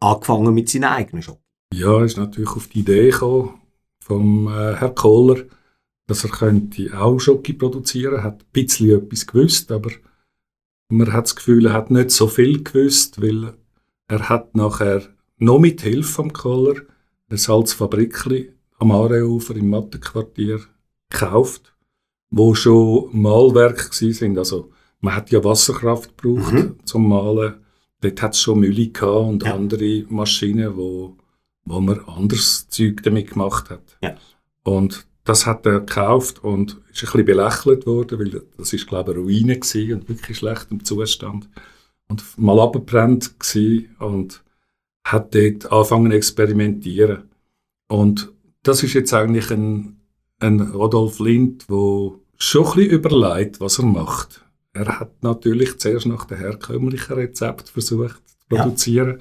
angefangen 0.00 0.52
mit 0.54 0.68
seinem 0.68 0.90
eigenen 0.90 1.22
Shop. 1.22 1.40
Ja, 1.72 2.02
ist 2.04 2.16
natürlich 2.16 2.50
auf 2.50 2.68
die 2.68 2.80
Idee 2.80 3.10
gekommen 3.10 3.60
vom 4.00 4.48
äh, 4.48 4.74
Herr 4.76 4.94
Kohler, 4.94 5.44
dass 6.06 6.24
er 6.24 6.30
könnte 6.30 6.98
auch 6.98 7.18
Schoki 7.18 7.52
produzieren, 7.52 8.22
hat 8.22 8.42
ein 8.42 8.52
bisschen 8.52 8.90
etwas 8.90 9.26
gewusst, 9.26 9.72
aber 9.72 9.90
man 10.88 11.12
hat 11.12 11.24
das 11.24 11.36
Gefühl, 11.36 11.66
er 11.66 11.72
hat 11.72 11.90
nicht 11.90 12.12
so 12.12 12.28
viel 12.28 12.62
gewusst, 12.62 13.20
weil 13.20 13.54
er 14.08 14.28
hat 14.28 14.54
nachher 14.54 15.02
noch 15.38 15.58
mit 15.58 15.80
Hilfe 15.80 16.12
vom 16.12 16.32
Kohler 16.32 16.82
ein 17.28 17.36
Salzfabrikli 17.36 18.52
am 18.78 18.92
Aareufer 18.92 19.56
im 19.56 19.70
Mattenquartier 19.70 20.60
gekauft, 21.10 21.75
wo 22.30 22.54
schon 22.54 23.08
Mahlwerke 23.12 23.88
gsi 23.90 24.12
sind. 24.12 24.38
Also 24.38 24.70
man 25.00 25.14
hat 25.16 25.30
ja 25.30 25.42
Wasserkraft 25.44 26.16
gebraucht 26.16 26.52
Mhm. 26.52 26.76
zum 26.84 27.08
Malen. 27.08 27.54
Dort 28.00 28.22
hat 28.22 28.34
es 28.34 28.40
schon 28.40 28.60
Mühle 28.60 28.88
gehabt 28.88 29.28
und 29.28 29.42
Ja. 29.44 29.54
andere 29.54 30.04
Maschinen, 30.08 30.76
wo 30.76 31.16
wo 31.68 31.80
man 31.80 31.98
anderes 32.06 32.68
Zeug 32.68 33.02
damit 33.02 33.30
gemacht 33.32 33.70
hat. 33.70 33.98
Ja. 34.00 34.14
Und 34.62 35.04
das 35.24 35.46
hat 35.46 35.66
er 35.66 35.80
gekauft 35.80 36.44
und 36.44 36.80
ist 36.92 37.02
ein 37.02 37.06
bisschen 37.06 37.24
belächelt 37.24 37.86
worden, 37.86 38.20
weil 38.20 38.42
das 38.56 38.72
ist 38.72 38.86
glaube 38.86 39.10
ich 39.10 39.16
eine 39.16 39.24
Ruine 39.24 39.58
gewesen 39.58 39.94
und 39.94 40.08
wirklich 40.08 40.38
schlecht 40.38 40.68
im 40.70 40.84
Zustand 40.84 41.48
und 42.08 42.22
mal 42.38 42.60
abgebrannt 42.60 43.40
gewesen 43.40 43.96
und 43.98 44.44
hat 45.02 45.34
dort 45.34 45.72
angefangen 45.72 46.12
zu 46.12 46.16
experimentieren. 46.18 47.24
Und 47.88 48.32
das 48.62 48.84
ist 48.84 48.94
jetzt 48.94 49.12
eigentlich 49.12 49.50
ein, 49.50 49.96
ein 50.40 50.60
Rodolf 50.60 51.18
Lind, 51.18 51.64
wo 51.68 52.20
schon 52.36 52.66
ein 52.66 52.74
bisschen 52.74 52.90
überlegt, 52.90 53.60
was 53.60 53.78
er 53.78 53.86
macht. 53.86 54.42
Er 54.72 54.98
hat 55.00 55.22
natürlich 55.22 55.78
zuerst 55.78 56.06
nach 56.06 56.26
dem 56.26 56.38
herkömmlichen 56.38 57.14
Rezept 57.14 57.70
versucht 57.70 58.20
zu 58.26 58.54
Ja. 58.56 58.62
produzieren 58.62 59.18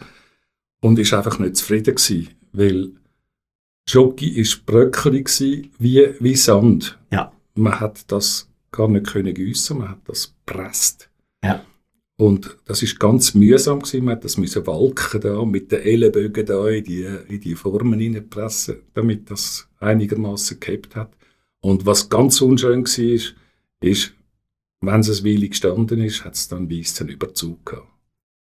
und 0.82 1.00
ist 1.00 1.14
einfach 1.14 1.40
nicht 1.40 1.56
zufrieden 1.56 1.96
gewesen, 1.96 2.30
weil 2.52 2.92
Schoki 3.88 4.30
ist 4.30 4.66
bröckelig 4.66 5.30
wie, 5.78 6.16
wie 6.20 6.36
Sand. 6.36 6.98
Ja. 7.12 7.32
Man 7.54 7.80
hat 7.80 8.12
das 8.12 8.50
gar 8.72 8.88
nicht 8.90 9.08
können 9.08 9.34
gießen, 9.34 9.78
man 9.78 9.90
hat 9.90 10.00
das 10.06 10.34
presst. 10.46 11.10
Ja. 11.44 11.64
Und 12.18 12.58
das 12.66 12.82
ist 12.82 13.00
ganz 13.00 13.34
mühsam 13.34 13.80
gewesen. 13.80 14.06
Man 14.06 14.16
hat 14.16 14.24
das 14.24 14.38
müssen 14.38 14.66
walken 14.66 15.20
da 15.20 15.44
mit 15.44 15.72
den 15.72 15.82
Ellenbögen 15.82 16.46
da 16.46 16.68
in 16.70 16.84
die, 16.84 17.08
in 17.28 17.42
die 17.42 17.56
Formen 17.56 18.00
hineinpressen, 18.00 18.78
damit 18.94 19.30
das 19.30 19.68
einigermaßen 19.80 20.60
gehabt 20.60 20.96
hat. 20.96 21.12
Und 21.60 21.86
was 21.86 22.10
ganz 22.10 22.40
unschön 22.42 22.86
war, 22.86 23.04
ist, 23.04 23.36
ist, 23.82 24.14
wenn 24.82 25.02
es 25.02 25.10
ein 25.10 25.26
Weile 25.26 25.50
gestanden 25.50 26.00
ist, 26.02 26.24
hat 26.24 26.36
es 26.36 26.48
dann 26.48 26.70
weißen 26.70 27.10
Überzug 27.10 27.66
gehabt. 27.66 27.88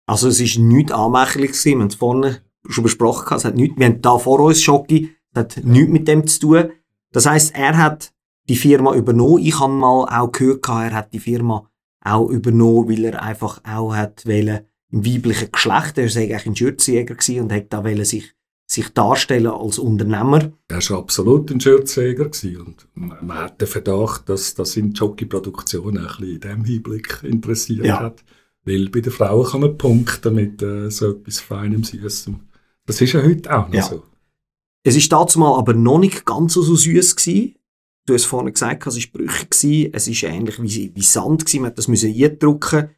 Also 0.07 0.29
es 0.29 0.41
ist 0.41 0.59
nichts 0.59 0.93
anmächerlich 0.93 1.53
gewesen. 1.53 1.73
Wir 1.73 1.81
haben 1.81 1.89
es 1.89 1.95
vorne 1.95 2.43
schon 2.69 2.85
besprochen. 2.85 3.37
Es 3.37 3.45
hat 3.45 3.57
nichts, 3.57 3.79
wir 3.79 3.87
haben 3.87 4.03
da 4.03 4.19
vor 4.19 4.41
uns 4.41 4.63
Schocki. 4.63 5.17
Es 5.33 5.39
hat 5.39 5.65
nichts 5.65 5.91
mit 5.91 6.07
dem 6.07 6.27
zu 6.27 6.41
tun. 6.41 6.71
Das 7.11 7.27
heisst, 7.27 7.55
er 7.55 7.77
hat 7.77 8.13
die 8.49 8.57
Firma 8.57 8.95
übernommen. 8.95 9.43
Ich 9.43 9.59
habe 9.59 9.73
mal 9.73 10.05
auch 10.05 10.31
gehört, 10.31 10.69
er 10.69 10.93
hat 10.93 11.13
die 11.15 11.21
Firma 11.21 11.69
auch 12.05 12.29
übernommen, 12.29 12.89
weil 12.89 13.05
er 13.07 13.23
einfach 13.23 13.61
auch 13.65 13.95
hat 13.95 14.25
wollen, 14.27 14.61
im 14.91 15.05
weiblichen 15.05 15.51
Geschlecht, 15.51 15.99
er 15.99 16.09
sei 16.09 16.25
eigentlich 16.25 16.47
ein 16.47 16.57
Schürzjäger 16.57 17.15
gewesen 17.17 17.41
und 17.41 17.53
hat 17.53 17.73
da 17.73 17.83
wollen 17.83 18.05
sich, 18.05 18.33
sich 18.67 18.89
darstellen 18.91 19.49
als 19.49 19.79
Unternehmer. 19.79 20.53
Er 20.69 20.77
war 20.91 20.99
absolut 20.99 21.51
ein 21.51 21.61
Schürzjäger 21.61 22.27
gewesen 22.27 22.61
und 22.61 22.87
man 22.95 23.37
hat 23.39 23.61
den 23.61 23.67
Verdacht, 23.69 24.29
dass 24.29 24.55
das 24.55 24.77
in 24.77 24.93
Jockey-Produktion 24.93 25.99
ein 25.99 26.05
bisschen 26.07 26.29
in 26.35 26.41
diesem 26.41 26.65
Hinblick 26.65 27.21
interessiert 27.25 27.87
Ja. 27.87 28.01
hat. 28.01 28.23
Weil 28.67 28.89
bei 28.89 29.01
den 29.01 29.13
Frauen 29.13 29.47
kann 29.51 29.61
man 29.63 29.77
punkten 29.77 30.35
mit 30.35 30.63
äh, 30.63 30.91
so 30.91 31.11
etwas 31.11 31.41
Feinem, 31.41 31.85
Süßem. 31.85 32.41
Das 32.87 33.01
ist 33.01 33.13
ja 33.13 33.23
heute 33.23 33.53
auch 33.55 33.67
noch 33.69 33.75
Ja. 33.75 33.83
so. 33.83 34.03
Es 34.85 34.97
ist 34.97 35.11
dazu 35.13 35.39
mal 35.39 35.59
aber 35.59 35.75
noch 35.75 35.99
nicht 35.99 36.25
ganz 36.25 36.55
so 36.55 36.63
süß 36.63 37.17
gewesen. 37.17 37.55
Du 38.07 38.15
hast 38.15 38.25
vorhin 38.27 38.53
gesagt, 38.53 38.87
es 38.87 38.97
war 38.97 39.03
brüchig. 39.13 39.51
gewesen. 39.51 39.91
Es 39.93 40.09
ist 40.09 40.23
ähnlich 40.23 40.61
wie, 40.63 40.93
wie 40.95 41.03
Sand 41.03 41.45
gewesen. 41.47 41.63
Man 41.63 41.71
hat 41.71 41.79
das 41.79 41.89
müssen 41.89 42.13
eindrücken. 42.15 42.91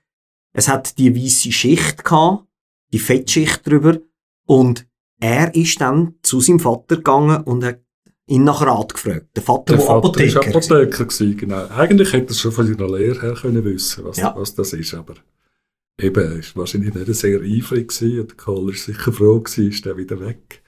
Es 0.53 0.69
hat 0.69 0.99
die 0.99 1.15
weiße 1.15 1.53
Schicht 1.53 2.05
gehabt. 2.05 2.45
die 2.93 2.99
Fettschicht 3.01 3.67
drüber 3.67 3.99
und 4.47 4.87
er 5.21 5.55
ist 5.55 5.81
dann 5.81 6.15
zu 6.23 6.41
seinem 6.41 6.61
Vater 6.61 6.97
gegangen 6.97 7.43
und 7.43 7.65
hat 7.65 7.81
ihn 8.27 8.45
nach 8.45 8.63
Rat 8.63 8.95
gefragt. 8.95 9.27
Der 9.37 9.43
Vater, 9.43 9.65
Der 9.75 9.77
der 9.79 9.87
Vater 9.87 9.97
Apotheker. 10.09 10.35
war 10.41 10.47
Apotheker, 10.49 11.05
gewesen, 11.05 11.37
genau. 11.37 11.67
Eigentlich 11.69 12.13
hätte 12.13 12.33
er 12.33 12.35
schon 12.35 12.53
von 12.53 12.67
seiner 12.67 12.89
Lehre 12.97 13.21
her 13.21 13.35
können 13.35 13.65
wissen 13.65 14.05
was, 14.05 14.17
Ja. 14.19 14.35
was 14.37 14.55
das 14.55 14.73
ist, 14.73 14.95
aber 14.95 15.15
eben, 16.01 16.23
er 16.23 16.37
war 16.39 16.43
wahrscheinlich 16.55 16.95
nicht 16.95 17.15
sehr 17.15 17.41
eifrig 17.41 17.89
gewesen 17.89 18.21
und 18.21 18.39
Kohler 18.39 18.69
war 18.69 18.75
sicher 18.75 19.13
froh 19.13 19.41
gewesen, 19.41 19.69
ist 19.71 19.85
er 19.87 19.97
wieder 19.97 20.21
weg. 20.21 20.63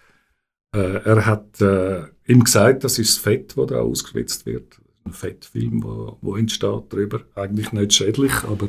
Äh, 0.74 1.02
er 1.04 1.26
hat 1.26 1.60
äh, 1.60 2.02
ihm 2.26 2.44
gesagt, 2.44 2.84
das 2.84 2.98
ist 2.98 3.16
das 3.16 3.22
Fett, 3.22 3.56
das 3.56 3.66
da 3.68 3.80
ausgeschwitzt 3.80 4.46
wird. 4.46 4.80
Ein 5.04 5.12
Fettfilm, 5.12 5.82
wo, 5.82 6.18
wo 6.20 6.36
entsteht 6.36 6.84
darüber. 6.90 7.20
Eigentlich 7.34 7.72
nicht 7.72 7.94
schädlich, 7.94 8.32
aber 8.44 8.68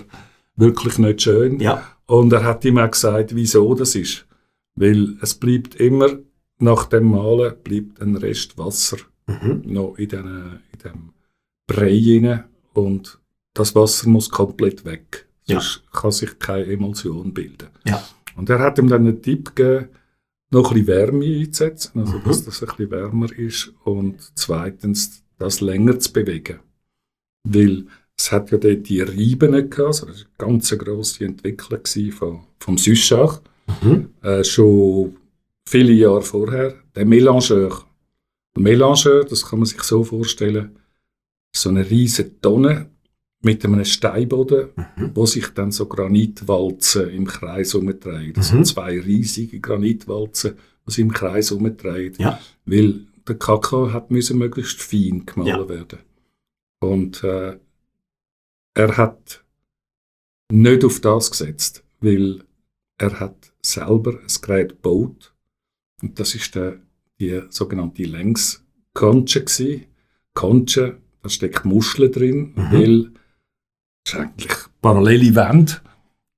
wirklich 0.55 0.97
nicht 0.97 1.21
schön. 1.21 1.59
Ja. 1.59 1.83
Und 2.05 2.31
er 2.33 2.43
hat 2.43 2.63
ihm 2.65 2.77
auch 2.77 2.91
gesagt, 2.91 3.35
wieso 3.35 3.73
das 3.75 3.95
ist. 3.95 4.25
Weil 4.75 5.17
es 5.21 5.35
bleibt 5.35 5.75
immer, 5.75 6.19
nach 6.59 6.85
dem 6.85 7.05
Malen, 7.11 7.53
bleibt 7.63 8.01
ein 8.01 8.15
Rest 8.15 8.57
Wasser 8.57 8.97
Mhm. 9.29 9.61
noch 9.65 9.95
in, 9.97 10.09
den, 10.09 10.25
in 10.73 10.79
dem 10.83 11.09
Brei 11.67 12.01
rein 12.03 12.45
und 12.73 13.19
das 13.53 13.75
Wasser 13.75 14.09
muss 14.09 14.27
komplett 14.29 14.85
weg. 14.85 15.27
Ja. 15.45 15.59
Sonst 15.59 15.83
kann 15.91 16.11
sich 16.11 16.39
keine 16.39 16.65
Emulsion 16.65 17.31
bilden. 17.31 17.67
Ja. 17.85 18.03
Und 18.35 18.49
er 18.49 18.57
hat 18.57 18.79
ihm 18.79 18.87
dann 18.87 19.05
einen 19.05 19.21
Tipp 19.21 19.55
gegeben, 19.55 19.89
noch 20.51 20.71
ein 20.71 20.85
bisschen 20.85 20.87
Wärme 20.87 21.25
einzusetzen, 21.25 21.99
also 21.99 22.17
Mhm. 22.17 22.23
dass 22.25 22.45
das 22.45 22.61
ein 22.63 22.67
bisschen 22.69 22.91
wärmer 22.91 23.31
ist 23.37 23.73
und 23.83 24.15
zweitens 24.35 25.23
das 25.37 25.61
länger 25.61 25.99
zu 25.99 26.11
bewegen. 26.13 26.59
Weil 27.43 27.85
es 28.17 28.31
hat 28.31 28.51
ja 28.51 28.57
dort 28.57 28.89
die 28.89 29.01
Reiben 29.01 29.51
gehabt, 29.69 29.79
also 29.79 30.05
das 30.07 30.25
war 30.37 30.47
eine 30.47 30.53
ganz 30.57 30.69
grosse 30.77 31.25
Entwicklung 31.25 31.83
gewesen 31.83 32.11
vom, 32.59 32.77
Süschach, 32.77 33.41
Mhm. 33.81 34.09
äh, 34.23 34.43
schon 34.43 35.15
viele 35.67 35.93
Jahre 35.93 36.21
vorher, 36.23 36.73
der 36.95 37.05
Mélangeur. 37.05 37.83
Der 38.55 38.63
Mélangeur, 38.63 39.23
das 39.23 39.45
kann 39.45 39.59
man 39.59 39.67
sich 39.67 39.81
so 39.83 40.03
vorstellen, 40.03 40.75
so 41.55 41.69
eine 41.69 41.87
riesige 41.89 42.41
Tonne 42.41 42.89
mit 43.41 43.63
einem 43.63 43.85
Steinboden, 43.85 44.69
Mhm. 44.75 45.11
wo 45.15 45.25
sich 45.25 45.47
dann 45.49 45.71
so 45.71 45.85
Granitwalzen 45.87 47.09
im 47.09 47.25
Kreis 47.25 47.73
umdrehen. 47.73 48.33
Das 48.33 48.51
Mhm. 48.51 48.57
sind 48.57 48.65
zwei 48.67 48.99
riesige 48.99 49.59
Granitwalzen, 49.59 50.55
die 50.85 50.91
sich 50.91 50.99
im 51.01 51.11
Kreis 51.13 51.51
umdrehen. 51.51 52.15
Ja. 52.17 52.39
Weil 52.65 53.05
der 53.27 53.35
Kakao 53.37 53.93
hat 53.93 54.11
müssen 54.11 54.37
möglichst 54.37 54.81
fein 54.81 55.25
gemahlen 55.25 55.59
Ja. 55.61 55.69
werden. 55.69 55.99
Und 56.81 57.23
äh, 57.23 57.57
er 58.73 58.97
hat 58.97 59.43
nicht 60.51 60.83
auf 60.83 60.99
das 61.01 61.31
gesetzt, 61.31 61.83
weil 62.01 62.43
er 62.97 63.19
hat 63.19 63.53
selber 63.61 64.19
ein 64.19 64.41
Gerät 64.41 64.69
gebaut. 64.69 65.33
Und 66.01 66.19
das 66.19 66.35
ist 66.35 66.55
der, 66.55 66.79
die 67.19 67.41
sogenannte 67.49 68.03
Längskonche. 68.03 69.81
Konche, 70.33 70.97
da 71.21 71.29
steckt 71.29 71.65
Muscheln 71.65 72.11
drin, 72.11 72.53
Mhm. 72.55 72.71
weil 72.71 73.11
ist 74.13 74.19
eigentlich 74.19 74.57
parallele 74.81 75.35
Wände 75.35 75.73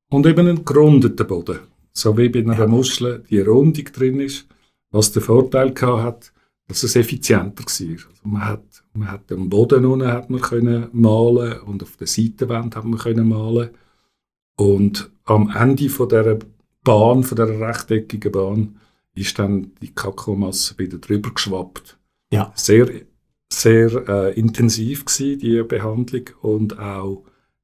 und 0.10 0.25
eben 0.25 0.48
ein 0.48 0.66
gerundeter 0.66 1.24
Boden. 1.24 1.60
So 1.94 2.18
wie 2.18 2.30
bei 2.30 2.40
einer 2.40 2.58
Ja. 2.58 2.68
Muschel 2.68 3.24
die 3.30 3.40
Rundung 3.40 3.86
drin 3.86 4.20
ist, 4.20 4.48
was 4.92 5.12
den 5.12 5.22
Vorteil 5.22 5.74
hat, 5.82 6.32
dass 6.68 6.84
es 6.84 6.96
effizienter 6.96 7.63
war. 7.63 7.90
Also 7.90 8.08
man 8.24 8.46
hat, 8.46 8.84
man 8.94 9.12
hat 9.12 9.32
am 9.32 9.50
Boden 9.50 9.86
unten 9.86 10.08
hat 10.08 10.30
man 10.30 10.42
können 10.42 10.88
malen 10.94 11.60
und 11.62 11.84
auf 11.84 11.98
der 11.98 12.08
Seitenwand 12.08 12.75
hat 12.75 12.86
man 12.86 13.00
können 13.00 13.28
malen 13.28 13.72
und 14.58 15.12
am 15.25 15.50
Ende 15.50 15.90
von 15.90 16.10
der 16.10 16.40
Bahn, 16.84 17.24
von 17.24 17.36
der 17.36 17.60
rechteckigen 17.60 18.32
Bahn, 18.32 18.80
ist 19.13 19.38
dann 19.40 19.72
die 19.82 19.94
Kakaomasse 19.94 20.78
wieder 20.78 20.98
drüber 20.98 21.32
geschwappt. 21.32 21.98
Ja. 22.32 22.51
Sehr, 22.56 22.90
sehr 23.51 24.08
äh, 24.08 24.40
intensiv 24.40 25.06
gsi 25.06 25.38
die 25.38 25.63
Behandlung 25.63 26.30
und 26.42 26.80
auch 26.80 27.24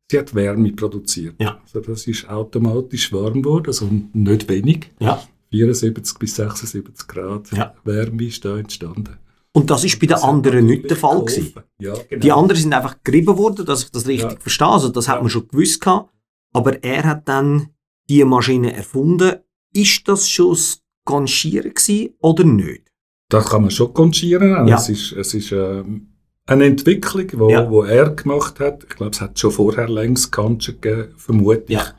sie 0.10 0.20
hat 0.20 0.34
Wärme 0.36 0.72
produziert. 0.74 1.36
Ja. 1.40 1.60
Also 1.64 1.80
das 1.82 2.08
ist 2.08 2.28
automatisch 2.30 3.12
warm 3.14 3.42
geworden, 3.42 3.68
also 3.68 3.90
nicht 4.14 4.48
wenig. 4.50 4.90
Ja. 5.00 5.22
74 5.52 6.18
bis 6.20 6.36
76 6.36 7.08
Grad 7.08 7.52
Ja. 7.52 7.74
Wärme 7.84 8.24
ist 8.26 8.44
da 8.44 8.58
entstanden. 8.58 9.18
Und 9.54 9.70
das 9.70 9.84
ist 9.84 10.00
bei 10.00 10.06
den 10.08 10.18
anderen 10.18 10.66
nicht 10.68 10.90
der 10.90 10.98
Fall 10.98 11.24
gewesen. 11.24 11.54
Ja, 11.80 11.94
genau. 12.10 12.22
Die 12.22 12.32
anderen 12.32 12.62
sind 12.62 12.74
einfach 12.74 12.98
gerieben 13.04 13.38
worden, 13.38 13.66
dass 13.66 13.84
ich 13.86 13.92
das 13.92 14.06
richtig 14.06 14.32
Ja. 14.34 14.40
verstehe. 14.40 14.68
Also 14.68 14.90
das 14.90 15.08
hat 15.08 15.22
man 15.22 15.30
schon 15.30 15.48
gewusst 15.48 15.82
gehabt. 15.82 16.12
Aber 16.54 16.84
er 16.84 17.04
hat 17.06 17.28
dann 17.28 17.70
die 18.10 18.24
Maschine 18.24 18.74
erfunden. 18.74 19.38
Ist 19.74 20.08
das 20.08 20.30
schon 20.30 20.52
das 20.52 20.82
gewesen 21.06 22.14
oder 22.20 22.44
nicht? 22.44 22.92
Das 23.30 23.50
kann 23.50 23.62
man 23.62 23.72
schon 23.72 23.94
konchieren. 23.94 24.68
Ja. 24.68 24.76
Es 24.78 24.90
ist, 24.90 25.14
es 25.14 25.34
ist 25.34 25.52
ähm, 25.52 26.10
eine 26.48 26.66
Entwicklung, 26.66 27.28
wo, 27.34 27.50
Ja. 27.50 27.70
wo 27.70 27.84
er 27.84 28.10
gemacht 28.12 28.60
hat. 28.60 28.84
Ich 28.90 28.96
glaube, 28.96 29.12
es 29.12 29.22
hat 29.22 29.38
schon 29.40 29.52
vorher 29.52 29.88
längst 29.90 30.32
Kanchen 30.32 30.80
gegeben, 30.82 31.14
vermute 31.18 31.64
ich. 31.68 31.70
Ja. 31.72 31.94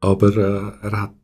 Aber 0.00 0.28
äh, 0.36 0.86
er 0.86 1.02
hat 1.02 1.14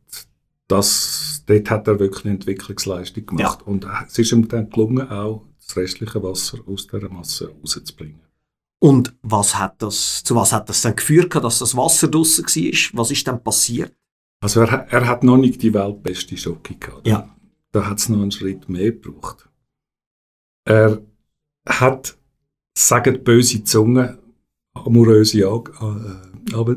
das, 0.67 1.43
dort 1.45 1.69
hat 1.69 1.87
er 1.87 1.99
wirklich 1.99 2.25
eine 2.25 2.35
Entwicklungsleistung 2.35 3.25
gemacht. 3.25 3.61
Und 3.63 3.85
äh, 3.85 3.89
es 4.07 4.17
ist 4.17 4.31
ihm 4.31 4.47
dann 4.47 4.69
gelungen, 4.69 5.09
auch 5.09 5.43
das 5.65 5.75
restliche 5.77 6.21
Wasser 6.23 6.59
aus 6.65 6.87
dieser 6.87 7.09
Masse 7.09 7.53
rauszubringen. 7.61 8.21
Und 8.79 9.15
was 9.21 9.57
hat 9.57 9.81
das, 9.81 10.23
zu 10.23 10.35
was 10.35 10.51
hat 10.51 10.67
das 10.69 10.81
dann 10.81 10.95
geführt, 10.95 11.33
dass 11.35 11.59
das 11.59 11.75
Wasser 11.77 12.07
draussen 12.09 12.45
war? 12.45 12.99
Was 12.99 13.11
ist 13.11 13.27
dann 13.27 13.43
passiert? 13.43 13.93
Also 14.41 14.61
er, 14.61 14.87
er 14.91 15.07
hat 15.07 15.23
noch 15.23 15.37
nicht 15.37 15.61
die 15.61 15.73
weltbeste 15.73 16.35
Schocke 16.35 16.75
gehabt. 16.75 17.07
Ja. 17.07 17.29
Da 17.71 17.85
hat 17.87 17.99
es 17.99 18.09
noch 18.09 18.21
einen 18.21 18.31
Schritt 18.31 18.67
mehr 18.67 18.91
gebraucht. 18.91 19.47
Er 20.65 21.01
hat, 21.65 22.17
sagen 22.73 23.23
böse 23.23 23.63
Zunge, 23.63 24.17
amoröse 24.73 25.47
Ag 25.47 25.69
äh, 25.81 26.55
Ab 26.55 26.75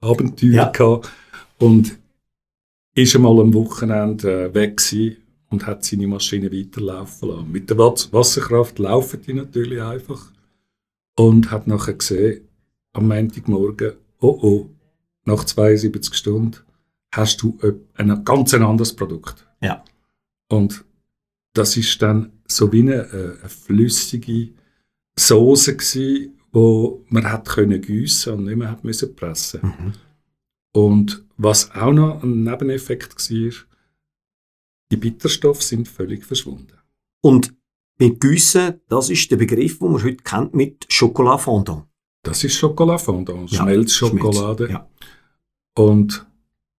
Abenteuer 0.00 0.50
Ja. 0.52 0.68
gehabt 0.70 1.10
und 1.58 1.98
ist 2.94 3.14
einmal 3.14 3.40
am 3.40 3.54
Wochenende 3.54 4.46
äh, 4.46 4.54
weg 4.54 4.76
gewesen 4.78 5.16
und 5.50 5.66
hat 5.66 5.84
seine 5.84 6.06
Maschine 6.08 6.50
weiterlaufen 6.52 7.28
lassen. 7.28 7.52
Mit 7.52 7.70
der 7.70 7.78
Was- 7.78 8.12
Wasserkraft 8.12 8.78
laufen 8.78 9.20
die 9.22 9.34
natürlich 9.34 9.80
einfach 9.80 10.32
und 11.16 11.50
hat 11.50 11.66
nachher 11.66 11.94
gesehen, 11.94 12.48
am 12.94 13.08
Montagmorgen, 13.08 13.92
oh 14.20 14.38
oh, 14.42 14.70
nach 15.24 15.44
72 15.44 16.14
Stunden 16.14 16.56
hast 17.14 17.42
du 17.42 17.58
ein 17.94 18.24
ganz 18.24 18.54
anderes 18.54 18.94
Produkt. 18.94 19.46
Ja. 19.60 19.84
Und 20.48 20.84
das 21.54 21.76
ist 21.76 22.00
dann 22.02 22.32
so 22.48 22.72
wie 22.72 22.80
eine, 22.80 22.94
äh, 23.12 23.38
eine 23.40 23.48
flüssige 23.48 24.48
Soße 25.18 25.76
gsi, 25.76 26.32
wo 26.52 27.04
man 27.08 27.30
hat 27.30 27.48
können 27.48 27.80
gießen 27.80 28.32
und 28.34 28.44
nicht 28.44 28.56
mehr 28.56 28.70
hat 28.70 28.84
müssen 28.84 29.14
pressen. 29.14 29.60
Mhm. 29.62 29.92
Und 30.74 31.24
was 31.36 31.70
auch 31.72 31.92
noch 31.92 32.22
ein 32.22 32.42
Nebeneffekt 32.44 33.14
war, 33.30 33.52
die 34.90 34.96
Bitterstoffe 34.96 35.62
sind 35.62 35.88
völlig 35.88 36.24
verschwunden. 36.24 36.78
Und 37.22 37.54
mit 37.98 38.20
Güssen, 38.20 38.80
das 38.88 39.10
ist 39.10 39.30
der 39.30 39.36
Begriff, 39.36 39.78
den 39.78 39.92
man 39.92 40.02
heute 40.02 40.22
kennt 40.22 40.54
mit 40.54 40.86
Chocolat 40.94 41.40
Fondant. 41.40 41.84
Das 42.22 42.44
ist 42.44 42.54
Schokoladfondant, 42.56 43.50
Ja, 43.50 43.62
Schmelzschokolade. 43.62 44.66
Schmelz, 44.66 44.72
Ja. 44.72 44.88
Und 45.74 46.26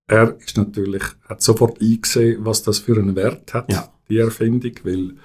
er 0.07 0.37
ist 0.39 0.57
natürlich, 0.57 1.03
hat 1.27 1.41
sofort 1.41 1.81
eingesehen, 1.81 2.45
was 2.45 2.63
das 2.63 2.79
für 2.79 2.97
einen 2.97 3.15
Wert 3.15 3.53
hat, 3.53 3.71
Ja. 3.71 3.91
die 4.09 4.17
Erfindung, 4.17 4.73
weil 4.83 5.15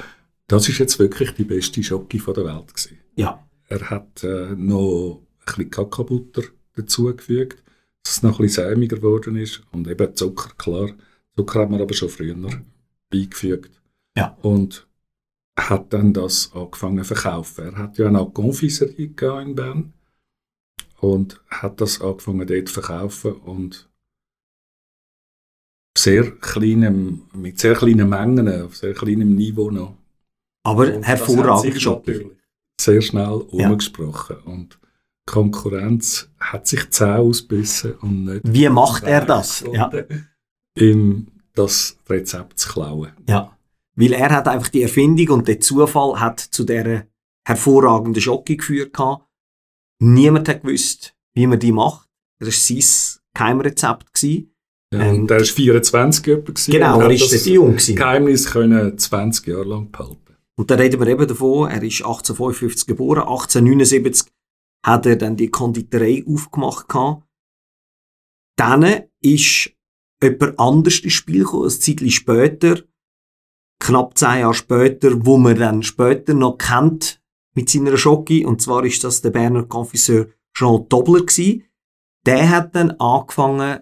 das 0.49 0.69
ist 0.69 0.79
jetzt 0.79 0.99
wirklich 0.99 1.33
die 1.33 1.45
beste 1.45 1.83
Schocke 1.83 2.19
von 2.19 2.35
der 2.35 2.45
Welt 2.45 2.75
gewesen. 2.75 2.99
ja. 3.15 3.45
Er 3.71 3.91
hat 3.91 4.25
äh, 4.25 4.55
noch 4.57 5.21
ein 5.41 5.45
bisschen 5.45 5.71
Kakaobutter 5.71 6.43
dazugefügt, 6.75 7.63
dass 8.03 8.15
es 8.15 8.23
noch 8.23 8.41
ein 8.41 8.47
bisschen 8.47 8.65
sämiger 8.65 8.97
geworden 8.97 9.37
ist 9.37 9.63
und 9.73 9.87
eben 9.87 10.17
Zucker, 10.17 10.55
klar. 10.57 10.89
Zucker 11.37 11.61
hat 11.61 11.71
man 11.71 11.83
aber 11.83 11.93
schon 11.93 12.09
früher 12.09 12.35
beigefügt. 13.11 13.83
Ja. 14.17 14.39
Und 14.41 14.89
hat 15.59 15.93
dann 15.93 16.15
das 16.15 16.51
angefangen 16.55 17.05
zu 17.05 17.15
verkaufen. 17.15 17.65
Er 17.67 17.77
hat 17.77 17.99
ja 17.99 18.11
auch 18.15 18.33
Confiserie 18.33 19.13
in 19.43 19.55
Bern 19.55 19.93
und 21.01 21.43
hat 21.49 21.83
das 21.83 22.01
angefangen 22.01 22.47
dort 22.47 22.69
zu 22.69 22.73
verkaufen 22.73 23.33
und 23.33 23.91
sehr 25.95 26.31
kleinem, 26.31 27.29
mit 27.35 27.59
sehr 27.59 27.75
kleinen 27.75 28.09
Mengen, 28.09 28.63
auf 28.63 28.79
sehr 28.79 28.95
kleinem 28.95 29.35
Niveau 29.35 29.71
noch. 29.71 29.98
Aber 30.65 30.85
Und 30.87 30.89
das 30.89 30.97
hat 30.99 31.07
hervorragend 31.07 31.85
natürlich 31.85 32.27
Sehr 32.81 33.01
schnell 33.03 33.45
Ja. 33.53 33.69
umgesprochen. 33.71 34.37
Und 34.45 34.79
die 34.83 35.33
Konkurrenz 35.33 36.31
hat 36.39 36.67
sich 36.67 36.89
zäh 36.91 37.05
ausbissen 37.05 37.95
und 38.01 38.25
nicht. 38.25 38.41
Wie 38.45 38.69
macht 38.69 39.05
er 39.05 39.25
das? 39.25 39.65
Ja. 39.73 39.91
Ihm 40.79 41.27
das 41.55 41.99
Rezept 42.09 42.59
zu 42.59 42.69
klauen. 42.69 43.13
Ja. 43.29 43.57
Weil 43.97 44.13
er 44.13 44.31
hat 44.31 44.47
einfach 44.47 44.69
die 44.69 44.83
Erfindung 44.83 45.39
und 45.39 45.49
der 45.49 45.61
Zufall 45.61 46.21
hat 46.21 46.39
zu 46.41 46.65
dieser 46.65 47.05
hervorragenden 47.47 48.23
Schocke 48.23 48.57
geführt. 48.57 48.93
gehabt. 48.95 49.25
Niemand 50.01 50.49
hat 50.49 50.63
gewusst, 50.63 51.15
wie 51.35 51.47
man 51.49 51.59
die 51.59 51.73
macht. 51.73 52.09
Das 52.39 52.49
war 52.71 52.81
sein 52.81 53.21
Geheimrezept. 53.35 54.15
gewesen. 54.15 54.55
Ja, 54.93 55.01
Ähm, 55.01 55.21
und 55.23 55.27
der 55.31 55.39
war 55.41 55.45
24 55.45 56.27
etwa 56.29 56.41
gewesen 56.53 56.71
Genau, 56.73 56.97
und 56.97 57.03
er 57.03 57.09
das 57.09 57.31
dort 57.31 57.47
jung 57.47 57.71
gewesen. 57.73 57.97
Geheimnis 57.97 58.51
können 58.51 58.97
20 58.97 59.47
Jahre 59.49 59.65
lang 59.65 59.91
behalten. 59.91 60.28
Und 60.59 60.71
da 60.71 60.75
reden 60.75 61.01
wir 61.01 61.07
eben 61.07 61.29
davon, 61.29 61.71
er 61.71 61.83
ist 61.83 62.03
1855 62.03 62.87
geboren, 62.87 63.21
1879 63.21 64.33
hat 64.85 65.07
er 65.07 65.15
dann 65.15 65.37
die 65.37 65.51
Konditorei 65.51 66.25
aufgemacht 66.27 66.89
gehabt. 66.89 67.25
Dann 68.57 69.05
ist 69.21 69.71
jemand 70.21 70.59
anders 70.59 70.99
ins 70.99 71.13
Spiel 71.13 71.45
gekommen, 71.45 71.67
ein 71.67 71.71
Zeitchen 71.71 72.11
später, 72.11 72.83
knapp 73.81 74.19
zehn 74.19 74.41
Jahre 74.41 74.55
später, 74.55 75.25
wo 75.25 75.37
man 75.37 75.57
dann 75.57 75.85
später 75.85 76.35
noch 76.35 76.59
kennt 76.59 77.23
mit 77.55 77.71
seiner 77.71 77.97
Schocke, 77.97 78.45
und 78.45 78.61
zwar 78.61 78.85
ist 78.85 79.05
das 79.05 79.23
der 79.23 79.31
Berner 79.31 79.63
Confiseur 79.63 80.27
Jean 80.55 80.89
Dobler 80.89 81.21
gewesen. 81.21 81.65
Der 82.27 82.51
hat 82.51 82.75
dann 82.75 82.91
angefangen, 82.93 83.81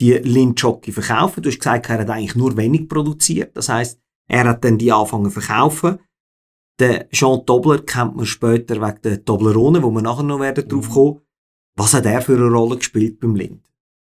die 0.00 0.14
Lindschocke 0.14 0.92
zu 0.92 1.00
verkaufen. 1.00 1.42
Du 1.42 1.50
hast 1.50 1.60
gesagt, 1.60 1.88
er 1.88 2.00
hat 2.00 2.10
eigentlich 2.10 2.34
nur 2.34 2.56
wenig 2.56 2.88
produziert. 2.88 3.56
Das 3.56 3.68
heißt, 3.68 4.00
er 4.28 4.44
hat 4.48 4.64
dann 4.64 4.76
die 4.76 4.90
angefangen 4.90 5.30
zu 5.30 5.40
verkaufen. 5.40 6.00
Den 6.78 7.04
Jean 7.10 7.44
Dobler 7.46 7.78
kennt 7.82 8.16
man 8.16 8.26
später 8.26 8.76
wegen 8.80 9.00
der 9.02 9.24
Toblerone, 9.24 9.82
wo 9.82 9.90
wir 9.90 10.02
nachher 10.02 10.22
noch 10.22 10.40
werden 10.40 10.68
drauf 10.68 10.90
kommen. 10.90 11.20
Was 11.76 11.94
hat 11.94 12.06
er 12.06 12.20
für 12.22 12.36
eine 12.36 12.48
Rolle 12.50 12.76
gespielt 12.76 13.20
beim 13.20 13.34
Lind? 13.34 13.62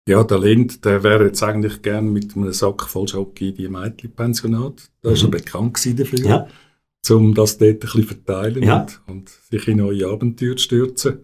Ja, 0.09 0.23
der 0.25 0.39
Lind, 0.39 0.85
der 0.85 1.03
wäre 1.03 1.25
jetzt 1.27 1.43
eigentlich 1.43 1.83
gern 1.83 2.13
mit 2.13 2.37
einem 2.37 2.53
Sack 2.53 2.83
voll 2.85 3.09
Schocke 3.09 3.49
in 3.49 3.55
die 3.57 3.69
Mädchenpensionat. 3.69 4.91
Da 5.03 5.11
war 5.11 5.17
er 5.17 5.25
Mhm. 5.27 5.31
bekannt 5.31 5.75
gewesen 5.75 5.97
dafür. 5.97 6.19
Ja. 6.21 6.49
Um 7.15 7.35
das 7.35 7.59
dort 7.59 7.71
ein 7.75 7.79
bisschen 7.79 8.03
verteilen 8.05 8.63
Ja. 8.63 8.81
und, 8.83 9.01
und 9.07 9.29
sich 9.29 9.69
in 9.69 9.79
neue 9.79 10.07
Abenteuer 10.09 10.57
zu 10.57 10.65
stürzen. 10.65 11.21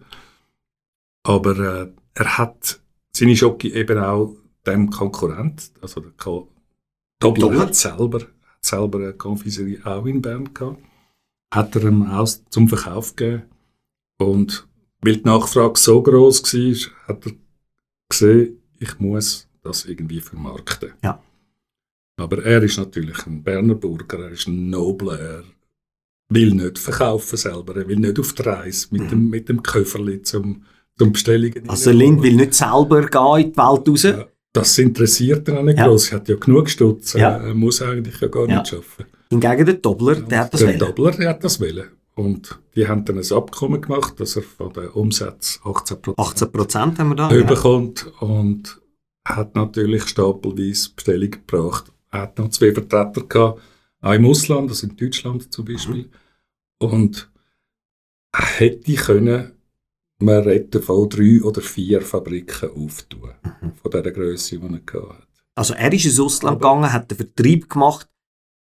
Aber 1.23 1.57
äh, 1.59 1.91
er 2.13 2.37
hat 2.37 2.79
seine 3.15 3.35
Schocke 3.35 3.69
eben 3.73 3.97
auch 3.99 4.35
dem 4.65 4.89
Konkurrent, 4.89 5.71
also 5.81 6.01
der 6.01 6.11
Ko 6.17 6.49
hat 7.21 7.75
selber, 7.75 8.19
hat 8.21 8.29
selber 8.65 8.99
eine 8.99 9.13
Konfiserie 9.13 9.79
auch 9.85 10.05
in 10.05 10.21
Bern 10.21 10.53
gehabt, 10.53 10.81
hat 11.55 11.75
er 11.75 11.83
ihm 11.85 12.03
auch 12.09 12.27
zum 12.49 12.67
Verkauf 12.67 13.15
gegeben. 13.15 13.43
Und 14.19 14.67
weil 15.01 15.17
die 15.17 15.23
Nachfrage 15.25 15.77
so 15.79 16.01
groß 16.01 16.43
war, 16.53 17.07
hat 17.07 17.25
er 17.25 17.31
gesehen, 18.09 18.57
ich 18.79 18.99
muss 18.99 19.47
das 19.61 19.85
irgendwie 19.85 20.19
vermarkten. 20.21 20.93
Ja. 21.03 21.21
Aber 22.17 22.43
er 22.43 22.61
ist 22.63 22.77
natürlich 22.77 23.25
ein 23.25 23.43
Berner 23.43 23.75
Bürger, 23.75 24.19
er 24.25 24.31
ist 24.31 24.47
ein 24.47 24.69
Nobler, 24.69 25.19
er 25.19 25.43
will 26.29 26.53
nicht 26.53 26.77
verkaufen 26.79 27.37
selber, 27.37 27.75
er 27.75 27.87
will 27.87 27.97
nicht 27.99 28.19
auf 28.19 28.33
die 28.33 28.41
Reise 28.43 28.87
mit, 28.91 29.11
dem, 29.11 29.29
mit 29.29 29.49
dem 29.49 29.61
Köfferli 29.63 30.21
zum, 30.21 30.63
zum 30.97 31.11
Bestellungen. 31.11 31.63
Mhm. 31.63 31.69
Also 31.69 31.91
Lind 31.91 32.21
will 32.21 32.35
nicht 32.35 32.53
selber 32.53 33.01
gehen 33.07 33.45
in 33.45 33.51
die 33.51 33.57
Welt 33.57 33.87
raus. 33.89 34.03
Ja, 34.03 34.25
Das 34.53 34.77
interessiert 34.77 35.47
ihn 35.47 35.57
auch 35.57 35.63
nicht 35.63 35.79
Ja. 35.79 35.87
groß. 35.87 36.11
Er 36.11 36.15
hat 36.19 36.29
ja 36.29 36.35
genug 36.35 36.69
Stutz. 36.69 37.13
Ja. 37.13 37.37
Er 37.37 37.53
muss 37.55 37.81
eigentlich 37.81 38.19
ja 38.21 38.27
gar 38.27 38.47
Ja. 38.47 38.59
nicht 38.59 38.73
arbeiten. 38.73 39.05
Hingegen 39.33 39.65
der 39.65 39.75
Dobler, 39.75 40.15
der 40.15 40.39
hat 40.39 40.53
das 40.53 40.59
der 40.59 40.69
wollen. 40.69 40.79
Dobler, 40.79 41.11
der 41.11 41.29
hat 41.29 41.43
das 41.43 41.59
wollen. 41.59 41.89
Und 42.15 42.59
die 42.75 42.87
haben 42.87 43.05
dann 43.05 43.17
ein 43.17 43.31
Abkommen 43.31 43.81
gemacht, 43.81 44.19
dass 44.19 44.35
er 44.35 44.43
von 44.43 44.71
den 44.73 44.89
Umsatz 44.89 45.59
18 45.63 45.97
18 46.15 46.51
Prozent 46.51 46.99
haben 46.99 47.09
wir 47.09 47.15
da. 47.15 47.31
Ja. 47.31 47.37
überkommt 47.37 48.11
und 48.21 48.79
hat 49.27 49.55
natürlich 49.55 50.03
stapelweise 50.07 50.91
Bestellung 50.95 51.31
gebracht. 51.31 51.91
Er 52.11 52.21
hat 52.21 52.37
noch 52.37 52.49
zwei 52.49 52.71
Vertreter 52.71 53.21
gehabt, 53.27 53.61
auch 54.01 54.13
im 54.13 54.25
Ausland, 54.25 54.69
also 54.69 54.85
in 54.85 54.95
Deutschland 54.95 55.51
zum 55.51 55.65
Beispiel. 55.65 56.09
Und 56.77 57.31
er 58.31 58.45
hätte 58.45 58.93
können, 58.93 59.53
man 60.19 60.43
redet 60.43 60.83
von 60.83 61.09
drei 61.09 61.41
oder 61.41 61.61
vier 61.61 62.01
Fabriken 62.01 62.69
auftun, 62.69 63.31
von 63.81 63.91
dieser 63.91 64.11
Größe, 64.11 64.59
die 64.59 64.65
er 64.65 64.79
gehabt 64.79 65.13
hat. 65.13 65.27
Also 65.55 65.73
er 65.73 65.91
ist 65.93 66.05
ins 66.05 66.19
Ausland 66.19 66.59
gegangen, 66.59 66.91
hat 66.91 67.09
den 67.09 67.17
Vertrieb 67.17 67.69
gemacht, 67.69 68.07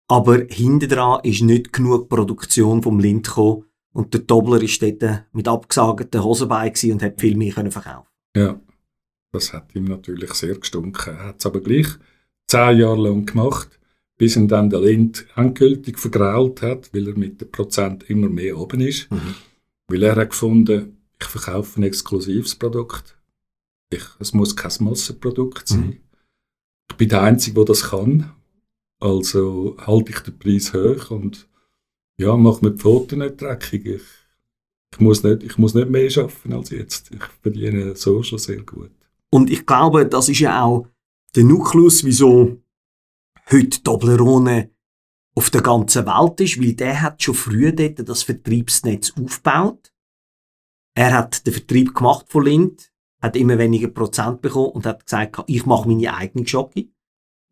aber 0.09 0.47
hinten 0.49 0.88
dran 0.88 1.21
ist 1.23 1.42
nicht 1.42 1.73
genug 1.73 2.09
Produktion 2.09 2.83
vom 2.83 3.01
Lind 3.01 3.27
gekommen 3.27 3.64
und 3.92 4.14
der 4.14 4.21
Dobler 4.21 4.62
ist 4.62 4.81
dort 4.83 5.25
mit 5.33 5.49
abgesagten 5.49 6.23
Hosenbeinen 6.23 6.92
und 6.92 7.03
hat 7.03 7.21
viel 7.21 7.37
mehr 7.37 7.53
können 7.53 7.73
verkaufen. 7.73 8.09
Ja, 8.37 8.61
das 9.33 9.53
hat 9.53 9.75
ihm 9.75 9.85
natürlich 9.85 10.33
sehr 10.35 10.57
gestunken. 10.57 11.14
Er 11.14 11.29
hat 11.29 11.37
es 11.40 11.47
aber 11.47 11.61
gleich 11.61 11.88
zehn 12.47 12.79
Jahre 12.79 13.09
lang 13.09 13.27
gemacht, 13.27 13.79
bis 14.16 14.37
ihn 14.37 14.49
dann 14.49 14.71
der 14.71 14.81
Lind 14.81 15.27
endgültig 15.35 15.99
vergrault 15.99 16.62
hat, 16.62 16.92
weil 16.95 17.09
er 17.09 17.19
mit 17.19 17.40
den 17.40 17.51
Prozent 17.51 18.09
immer 18.09 18.29
mehr 18.29 18.59
oben 18.59 18.81
ist. 18.81 19.11
Mhm. 19.11 19.35
Weil 19.88 20.03
er 20.03 20.16
hat 20.16 20.31
gefunden, 20.31 20.99
ich 21.21 21.27
verkaufe 21.27 21.81
ein 21.81 21.85
exklusives 21.85 22.55
Produkt. 22.55 23.16
Ich, 23.90 24.05
es 24.19 24.33
muss 24.33 24.57
kein 24.57 24.73
Massenprodukt 24.81 25.69
sein. 25.69 25.87
Mhm. 25.87 25.97
Ich 26.90 26.97
bin 26.97 27.09
der 27.09 27.23
Einzige, 27.23 27.55
der 27.57 27.64
das 27.64 27.90
kann. 27.90 28.33
Also 29.00 29.76
halte 29.78 30.12
ich 30.12 30.20
den 30.20 30.38
Preis 30.38 30.72
hoch 30.72 31.11
und 31.11 31.48
ja, 32.18 32.37
mache 32.37 32.64
mir 32.64 32.72
die 32.72 32.78
Pfoten 32.78 33.18
nicht 33.18 33.40
dreckig. 33.40 33.87
Ich, 33.87 34.02
ich, 34.92 35.00
muss 35.00 35.22
nicht, 35.22 35.42
ich 35.42 35.59
muss 35.59 35.74
nicht 35.74 35.90
mehr 35.90 36.11
arbeiten 36.16 36.52
als 36.52 36.70
jetzt. 36.70 37.11
Ich 37.12 37.22
verdiene 37.42 37.94
so 37.94 38.22
schon 38.22 38.38
sehr 38.38 38.62
gut. 38.62 38.90
Und 39.30 39.50
ich 39.50 39.66
glaube, 39.66 40.06
das 40.06 40.28
ist 40.28 40.40
ja 40.40 40.62
auch 40.62 40.87
der 41.35 41.44
Nukleus, 41.44 42.04
wieso 42.04 42.56
heute 43.50 43.82
Toblerone 43.82 44.70
auf 45.35 45.50
der 45.50 45.61
ganzen 45.61 46.06
Welt 46.06 46.40
ist, 46.40 46.61
weil 46.61 46.72
der 46.72 47.02
hat 47.02 47.22
schon 47.22 47.35
früh 47.35 47.72
dort 47.72 48.09
das 48.09 48.22
Vertriebsnetz 48.22 49.12
aufgebaut. 49.20 49.92
Er 50.94 51.12
hat 51.12 51.46
den 51.46 51.52
Vertrieb 51.52 51.94
gemacht 51.94 52.26
von 52.30 52.44
Lind, 52.44 52.90
hat 53.20 53.37
immer 53.37 53.59
weniger 53.59 53.88
Prozent 53.88 54.40
bekommen 54.40 54.70
und 54.70 54.87
hat 54.87 55.04
gesagt, 55.04 55.44
ich 55.46 55.66
mache 55.66 55.88
meine 55.88 56.14
eigene 56.14 56.46
Schocke. 56.46 56.88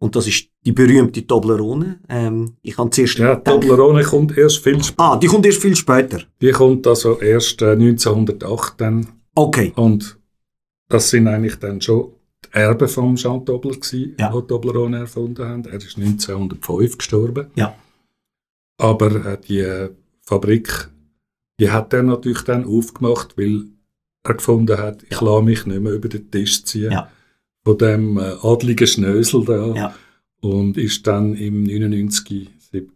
Und 0.04 0.14
das 0.16 0.26
ist 0.26 0.48
die 0.66 0.72
berühmte 0.72 1.26
Toblerone. 1.26 1.98
Ähm, 2.10 2.56
ich 2.60 2.76
habe 2.76 2.90
zuerst 2.90 3.16
Ja, 3.18 3.36
Toblerone 3.36 4.02
kommt 4.02 4.36
erst 4.36 4.58
viel 4.62 4.82
später. 4.84 5.02
Ah, 5.02 5.16
die 5.16 5.26
kommt 5.28 5.46
erst 5.46 5.62
viel 5.62 5.74
später. 5.74 6.18
Die 6.42 6.50
kommt 6.50 6.86
also 6.86 7.18
erst 7.20 7.62
äh, 7.62 7.70
1908 7.72 8.80
dann 8.80 9.06
Okay. 9.34 9.72
Und 9.76 10.18
das 10.90 11.08
sind 11.08 11.26
eigentlich 11.26 11.56
dann 11.58 11.80
schon 11.80 12.12
die 12.44 12.48
Erben 12.52 12.86
von 12.86 13.16
Jean 13.16 13.44
Tobler 13.46 13.72
gewesen, 13.72 14.14
Ja. 14.20 14.30
die 14.30 14.46
Toblerone 14.46 14.98
erfunden 14.98 15.42
haben. 15.48 15.64
Er 15.64 15.74
ist 15.78 15.96
1905 15.96 16.98
gestorben. 16.98 17.46
Ja. 17.54 17.74
Aber 18.76 19.10
äh, 19.24 19.38
die 19.40 19.60
äh, 19.60 19.88
Fabrik, 20.20 20.90
die 21.58 21.70
hat 21.70 21.94
er 21.94 22.02
natürlich 22.02 22.42
dann 22.42 22.66
aufgemacht, 22.66 23.38
weil 23.38 23.64
er 24.22 24.34
gefunden 24.34 24.76
hat, 24.78 25.02
ich 25.04 25.18
Ja. 25.18 25.22
lasse 25.26 25.42
mich 25.44 25.64
nicht 25.66 25.80
mehr 25.80 25.92
über 25.94 26.08
den 26.10 26.30
Tisch 26.30 26.62
ziehen 26.64 26.92
Ja. 26.92 27.08
Von 27.64 27.78
dem 27.78 28.18
äh, 28.18 28.34
adligen 28.42 28.86
Schnösel 28.86 29.44
da. 29.44 29.74
Ja. 29.74 29.94
Und 30.40 30.76
ist 30.76 31.06
dann 31.06 31.34
im 31.34 31.62
99, 31.64 32.50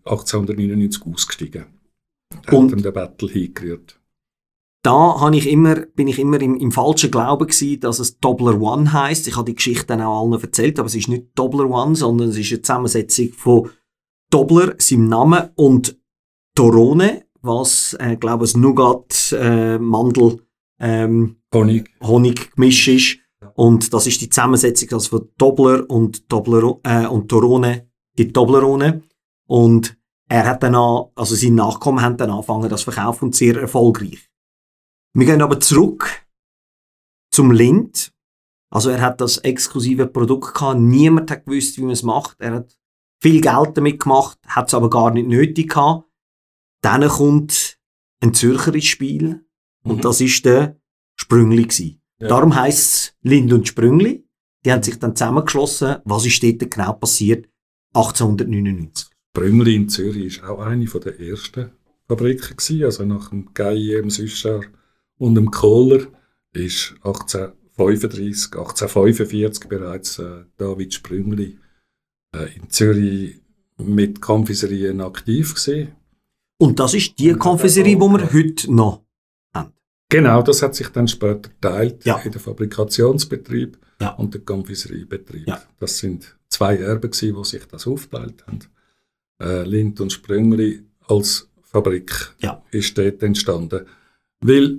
1899 0.05 1.03
ausgestiegen. 1.07 1.65
Und 2.51 2.55
Und- 2.55 2.73
hat 2.77 2.85
den 2.85 2.93
Battle 2.93 3.29
hingerührt. 3.31 3.99
da 4.83 5.31
ich 5.33 5.47
immer, 5.49 5.75
bin 5.77 6.09
ich 6.09 6.19
immer 6.19 6.41
im, 6.41 6.57
im 6.57 6.73
falschen 6.73 7.11
Glauben 7.11 7.47
gewesen, 7.47 7.81
dass 7.81 7.99
es 7.99 8.19
Dobler 8.21 8.61
One 8.61 8.93
heißt. 8.93 9.27
Ich 9.29 9.37
habe 9.37 9.47
die 9.47 9.55
Geschichte 9.55 9.87
dann 9.87 10.03
auch 10.03 10.23
allen 10.23 10.41
erzählt, 10.41 10.79
aber 10.79 10.87
es 10.87 10.95
ist 10.95 11.09
nicht 11.09 11.27
Dobler 11.35 11.69
One, 11.71 11.97
sondern 11.97 12.29
es 12.29 12.37
ist 12.39 12.53
eine 12.53 12.63
Zusammensetzung 12.63 13.33
von 13.33 13.71
Dobler, 14.31 14.75
seinem 14.79 15.09
Namen, 15.09 15.49
und 15.57 15.99
Torone, 16.55 17.25
was, 17.41 17.95
äh, 17.99 18.17
glaube 18.17 18.45
ich, 18.45 18.57
Nougat, 18.57 19.33
äh, 19.39 19.79
Mandel, 19.79 20.43
ähm, 20.81 21.37
Honig. 21.55 21.89
Honig 22.03 22.51
gemisch 22.55 22.89
ist. 22.89 23.19
Und 23.59 23.93
das 23.93 24.07
ist 24.07 24.21
die 24.21 24.31
Zusammensetzung 24.31 24.89
also 24.93 25.19
von 25.19 25.31
Dobler 25.37 25.91
und, 25.91 26.29
Tobler, 26.29 26.79
äh, 26.85 27.09
und 27.09 27.29
Torone, 27.29 27.91
die 28.17 28.33
Toblerone. 28.33 29.03
Und 29.49 29.99
er 30.29 30.47
hat 30.47 30.63
dann 30.63 30.77
an, 30.77 31.07
also 31.17 31.35
seine 31.35 31.57
Nachkommen 31.57 32.01
haben 32.01 32.17
dann 32.17 32.31
angefangen, 32.31 32.69
das 32.69 32.83
zu 32.83 32.93
verkaufen 32.93 33.25
und 33.27 33.35
sehr 33.35 33.61
erfolgreich. 33.61 34.31
Wir 35.13 35.27
gehen 35.27 35.43
aber 35.43 35.59
zurück 35.59 36.25
zum 37.33 37.51
Lind. 37.51 38.13
Also 38.71 38.91
er 38.91 39.01
hat 39.01 39.21
das 39.21 39.39
exklusive 39.39 40.07
Produkt 40.07 40.55
gehabt. 40.55 40.79
Niemand 40.79 41.29
hat 41.33 41.45
gewusst, 41.45 41.77
wie 41.79 41.83
man 41.83 41.91
es 41.91 42.05
macht. 42.05 42.37
Er 42.41 42.55
hat 42.55 42.79
viel 43.21 43.41
Geld 43.41 43.77
damit 43.77 44.01
gemacht, 44.01 44.39
hat 44.47 44.69
es 44.69 44.75
aber 44.75 44.89
gar 44.89 45.11
nicht 45.11 45.27
nötig 45.27 45.71
gehabt. 45.71 46.09
Dann 46.81 47.09
kommt 47.09 47.77
ein 48.21 48.35
Zürcher 48.35 48.73
ins 48.73 48.85
Spiel. 48.85 49.45
Und 49.83 49.97
Mhm. 49.97 50.01
das 50.03 50.21
ist 50.21 50.45
der 50.45 50.81
Sprüngli 51.17 51.65
gsi. 51.65 51.98
Ja. 52.21 52.29
Darum 52.29 52.55
heisst 52.55 52.95
es 52.95 53.15
Lind 53.23 53.53
und 53.53 53.69
Sprüngli. 53.69 54.25
Die 54.65 54.73
haben 54.73 54.83
sich 54.83 54.99
dann 54.99 55.15
zusammengeschlossen. 55.15 55.97
Was 56.05 56.27
ist 56.27 56.43
dort 56.43 56.71
genau 56.71 56.93
passiert? 56.95 57.49
1899. 57.95 59.09
Brüngli 59.33 59.77
in 59.77 59.89
Zürich 59.89 60.43
war 60.43 60.51
auch 60.51 60.59
eine 60.61 60.87
von 60.87 61.01
der 61.01 61.21
ersten 61.21 61.71
Fabriken. 62.09 62.57
Gewesen. 62.57 62.85
Also 62.85 63.05
nach 63.05 63.31
dem 63.31 63.55
Geier, 63.55 64.01
dem 64.01 64.11
Süscher 64.11 64.63
und 65.19 65.37
dem 65.37 65.51
Kohler 65.51 66.07
ist 66.53 66.95
1835, 67.05 68.53
1845 68.53 69.69
bereits 69.69 70.19
äh, 70.19 70.45
David 70.57 70.95
Sprüngli 70.95 71.59
äh, 72.35 72.57
in 72.57 72.69
Zürich 72.69 73.41
mit 73.77 74.21
Konfiserien 74.21 75.01
aktiv 75.01 75.55
gewesen. 75.55 75.93
Und 76.59 76.81
das 76.81 76.95
ist 76.95 77.19
die 77.19 77.33
Konfiserie, 77.35 77.95
die 77.95 78.01
wir 78.01 78.33
heute 78.33 78.75
noch. 78.75 79.05
Genau, 80.11 80.43
das 80.43 80.63
hat 80.63 80.75
sich 80.75 80.89
dann 80.89 81.07
später 81.09 81.51
geteilt 81.51 82.05
Ja. 82.05 82.19
in 82.19 82.33
den 82.33 82.41
Fabrikationsbetrieb 82.41 83.79
Ja. 84.01 84.11
und 84.11 84.35
den 84.35 84.45
Konfiseriebetrieb. 84.45 85.47
Ja. 85.47 85.63
Das 85.79 85.99
sind 85.99 86.37
zwei 86.49 86.77
Erben, 86.77 87.11
gewesen, 87.11 87.37
die 87.37 87.45
sich 87.49 87.65
das 87.67 87.87
aufteilt 87.87 88.47
haben. 88.47 88.61
Äh, 89.43 89.63
Lind 89.65 90.01
und 90.01 90.13
Sprüngli 90.13 90.83
als 91.07 91.49
Fabrik 91.63 92.33
Ja. 92.41 92.63
ist 92.71 92.97
dort 92.97 93.23
entstanden. 93.23 93.85
Weil 94.41 94.79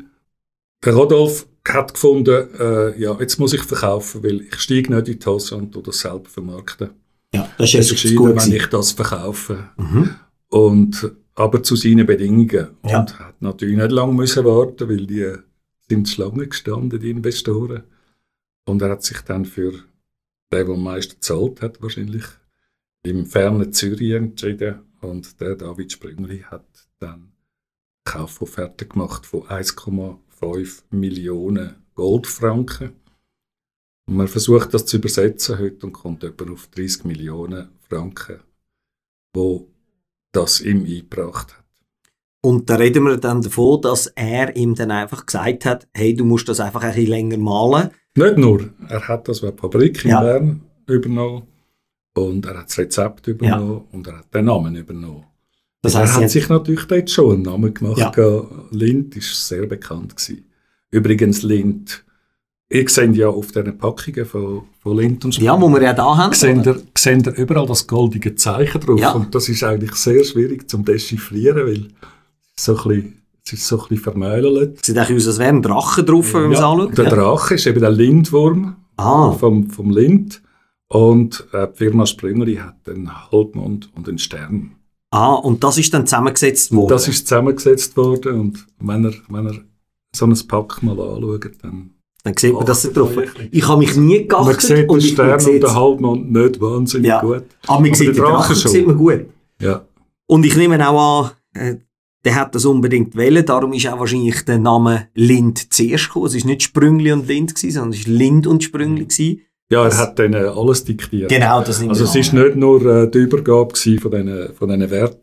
der 0.83 0.93
Rodolf 0.95 1.47
hat 1.67 1.93
gefunden, 1.93 2.47
äh, 2.59 2.99
ja, 2.99 3.15
jetzt 3.19 3.37
muss 3.37 3.53
ich 3.53 3.61
verkaufen, 3.61 4.23
weil 4.23 4.41
ich 4.41 4.55
steige 4.55 4.95
nicht 4.95 5.07
in 5.09 5.19
die 5.19 5.25
Hose 5.25 5.55
und 5.55 5.75
das 5.87 5.99
selber 5.99 6.27
vermarkten. 6.27 6.89
Ja, 7.33 7.47
das 7.59 7.75
ist 7.75 7.91
ist 7.91 8.03
jetzt 8.03 8.15
gut, 8.15 8.35
wenn 8.35 8.53
ich 8.53 8.65
das 8.67 8.93
verkaufe. 8.93 9.69
Mhm. 9.77 10.09
Und, 10.47 11.11
aber 11.39 11.63
zu 11.63 11.77
seinen 11.77 12.05
Bedingungen. 12.05 12.75
Ja. 12.83 12.99
Und 12.99 13.17
hat 13.17 13.41
natürlich 13.41 13.77
nicht 13.77 13.91
lange 13.91 14.13
müssen 14.13 14.43
warten, 14.43 14.89
weil 14.89 15.07
die 15.07 15.33
sind 15.87 16.09
Schlange 16.09 16.47
gestanden, 16.47 16.99
die 16.99 17.11
Investoren. 17.11 17.83
Und 18.65 18.81
er 18.81 18.89
hat 18.89 19.03
sich 19.03 19.21
dann 19.21 19.45
für 19.45 19.71
den, 19.71 19.85
der 20.51 20.67
am 20.67 20.83
meisten 20.83 21.13
gezahlt 21.13 21.61
hat, 21.61 21.81
wahrscheinlich, 21.81 22.25
im 23.03 23.25
fernen 23.25 23.71
Zürich 23.71 24.11
entschieden. 24.11 24.81
Und 24.99 25.39
der 25.39 25.55
David 25.55 25.93
Sprüngli 25.93 26.39
hat 26.39 26.67
dann 26.99 27.13
eine 27.13 27.31
Kaufofferte 28.03 28.85
gemacht 28.85 29.25
von 29.25 29.43
1,5 29.43 30.83
Millionen 30.89 31.75
Goldfranken. 31.95 32.91
Und 34.07 34.17
man 34.17 34.27
versucht 34.27 34.73
das 34.73 34.85
zu 34.85 34.97
übersetzen 34.97 35.57
heute 35.57 35.85
und 35.85 35.93
kommt 35.93 36.25
etwa 36.25 36.51
auf 36.51 36.67
30 36.67 37.05
Millionen 37.05 37.69
Franken, 37.87 38.41
wo 39.33 39.69
das 40.31 40.61
ihm 40.61 40.85
eingebracht 40.85 41.53
hat. 41.53 41.63
Und 42.41 42.69
da 42.69 42.75
reden 42.75 43.03
wir 43.03 43.17
dann 43.17 43.41
davon, 43.41 43.81
dass 43.81 44.07
er 44.07 44.55
ihm 44.55 44.73
dann 44.75 44.91
einfach 44.91 45.25
gesagt 45.25 45.65
hat, 45.65 45.87
hey, 45.93 46.13
du 46.13 46.23
musst 46.23 46.47
das 46.47 46.59
einfach 46.59 46.83
ein 46.83 46.93
bisschen 46.93 47.09
länger 47.09 47.37
malen. 47.37 47.89
Nicht 48.15 48.37
nur, 48.37 48.69
er 48.87 49.07
hat 49.07 49.27
das 49.27 49.41
bei 49.41 49.49
der 49.49 49.57
Fabrik 49.57 50.03
in 50.05 50.11
Ja. 50.11 50.21
Bern 50.21 50.61
übernommen 50.87 51.43
und 52.15 52.45
er 52.45 52.59
hat 52.59 52.69
das 52.69 52.77
Rezept 52.77 53.27
übernommen 53.27 53.83
und 53.91 54.07
er 54.07 54.19
hat 54.19 54.33
den 54.33 54.45
Namen 54.45 54.75
übernommen. 54.75 55.25
Das 55.81 55.95
er 55.95 56.01
heisst, 56.01 56.15
hat 56.15 56.29
sich 56.29 56.49
natürlich 56.49 56.85
dort 56.85 57.09
schon 57.09 57.33
einen 57.35 57.41
Namen 57.43 57.73
gemacht. 57.73 58.17
Ja. 58.17 58.45
Lind 58.71 59.15
ist 59.15 59.47
sehr 59.47 59.65
bekannt 59.65 60.15
gewesen. 60.15 60.45
Übrigens 60.91 61.43
Lind, 61.43 62.03
ihr 62.71 62.87
seht 62.89 63.15
ja 63.15 63.27
auf 63.29 63.47
diesen 63.51 63.77
Packungen 63.77 64.25
von, 64.25 64.61
von 64.81 64.97
Lind 64.97 65.25
und 65.25 65.37
ja, 65.39 65.59
wo 65.59 65.69
wir 65.69 65.81
ja 65.81 65.93
da 65.93 66.15
haben. 66.17 66.33
seht 66.33 66.65
ihr, 66.65 66.81
seht 66.97 67.25
ihr 67.27 67.33
überall 67.37 67.65
das 67.65 67.87
goldige 67.87 68.35
Zeichen 68.35 68.79
drauf. 68.81 68.99
Ja. 68.99 69.11
Und 69.13 69.33
das 69.33 69.49
ist 69.49 69.63
eigentlich 69.63 69.93
sehr 69.95 70.23
schwierig 70.23 70.69
zum 70.69 70.85
Dechiffrieren, 70.85 71.65
weil 71.67 71.87
es 72.55 72.65
so 72.65 72.77
ein 72.77 72.83
bisschen, 72.87 73.21
es 73.45 73.53
ist 73.53 73.67
so 73.67 73.77
ein 73.77 73.87
bisschen 73.89 74.03
vermäulert. 74.03 74.85
Sieht 74.85 74.97
eigentlich 74.97 75.17
aus, 75.17 75.27
als 75.27 75.39
wäre 75.39 75.49
ein 75.49 75.61
Drache 75.61 76.03
drauf, 76.03 76.33
wenn 76.33 76.43
man 76.43 76.51
es 76.53 76.59
anschaut. 76.59 76.97
der. 76.97 77.09
Drache 77.09 77.55
ist 77.55 77.65
eben 77.67 77.79
der 77.79 77.91
Lindwurm 77.91 78.75
Ah, 78.97 79.31
vom, 79.31 79.69
vom 79.69 79.91
Lind. 79.91 80.41
Und 80.89 81.47
äh, 81.53 81.67
die 81.71 81.77
Firma 81.77 82.05
Sprüngli 82.05 82.55
hat 82.55 82.75
einen 82.89 83.09
Halbmond 83.31 83.89
und 83.95 84.09
einen 84.09 84.17
Stern. 84.17 84.71
ah, 85.11 85.35
und 85.35 85.63
das 85.63 85.77
ist 85.77 85.93
dann 85.93 86.05
zusammengesetzt 86.05 86.73
worden. 86.75 86.89
Das 86.89 87.07
ist 87.07 87.27
zusammengesetzt 87.27 87.95
worden 87.95 88.39
und 88.39 88.65
wenn 88.79 89.05
er, 89.05 89.13
wenn 89.29 89.45
er 89.47 89.55
so 90.15 90.25
ein 90.25 90.37
Pack 90.47 90.81
mal 90.83 90.99
anschaut, 90.99 91.51
dann 91.61 91.91
dann 92.33 92.37
sieht 92.37 92.53
man 92.53 92.65
das 92.65 92.81
da 92.83 92.89
Achtet 92.89 92.97
drauf. 92.97 93.23
Ich 93.51 93.67
habe 93.67 93.79
mich 93.79 93.95
nie 93.95 94.27
geachtet. 94.27 94.47
man 94.47 94.59
sieht 94.59 94.89
und 94.89 95.01
den 95.03 95.09
Stern 95.09 95.27
man 95.29 95.45
und 95.53 95.61
den 95.63 95.75
Halbmond 95.75 96.31
nicht 96.31 96.61
wahnsinnig 96.61 97.07
Ja. 97.07 97.21
gut. 97.21 97.43
Aber 97.67 97.79
man 97.81 97.93
sieht 97.93 98.07
den 98.09 98.13
den 98.15 98.23
Drachen 98.23 98.55
schon. 98.55 98.71
sieht 98.71 98.87
man 98.87 98.97
gut. 98.97 99.25
Ja, 99.61 99.81
Und 100.27 100.45
ich 100.45 100.55
nehme 100.55 100.87
auch 100.89 101.31
an, 101.55 101.61
äh, 101.61 101.75
der 102.25 102.35
hat 102.35 102.53
das 102.53 102.65
unbedingt 102.65 103.15
wählen, 103.15 103.45
darum 103.45 103.73
ist 103.73 103.87
auch 103.87 103.99
wahrscheinlich 103.99 104.43
der 104.45 104.57
Name 104.57 105.07
Lind 105.15 105.73
zuerst 105.73 106.07
gekommen. 106.07 106.25
Es 106.27 106.35
ist 106.35 106.45
nicht 106.45 106.63
Sprüngli 106.63 107.11
und 107.11 107.27
Lind 107.27 107.55
gewesen, 107.55 107.71
sondern 107.73 107.91
es 107.93 107.99
ist 107.99 108.07
Lind 108.07 108.45
und 108.45 108.63
Sprüngli 108.63 109.05
gewesen. 109.05 109.41
ja 109.71 109.83
er 109.83 109.89
Das- 109.89 109.97
hat 109.99 110.19
denen 110.19 110.45
alles 110.45 110.83
diktiert. 110.83 111.29
Genau, 111.29 111.61
das 111.61 111.79
nimmt 111.79 111.91
Also 111.91 112.03
es 112.05 112.15
ist 112.15 112.33
an. 112.33 112.43
nicht 112.43 112.55
nur 112.57 112.85
äh, 112.85 113.09
die 113.09 113.19
Übergabe 113.19 113.73
von 113.75 114.11
diesen 114.11 114.53
von 114.53 114.67
diesen 114.69 114.89
Werten, 114.91 115.19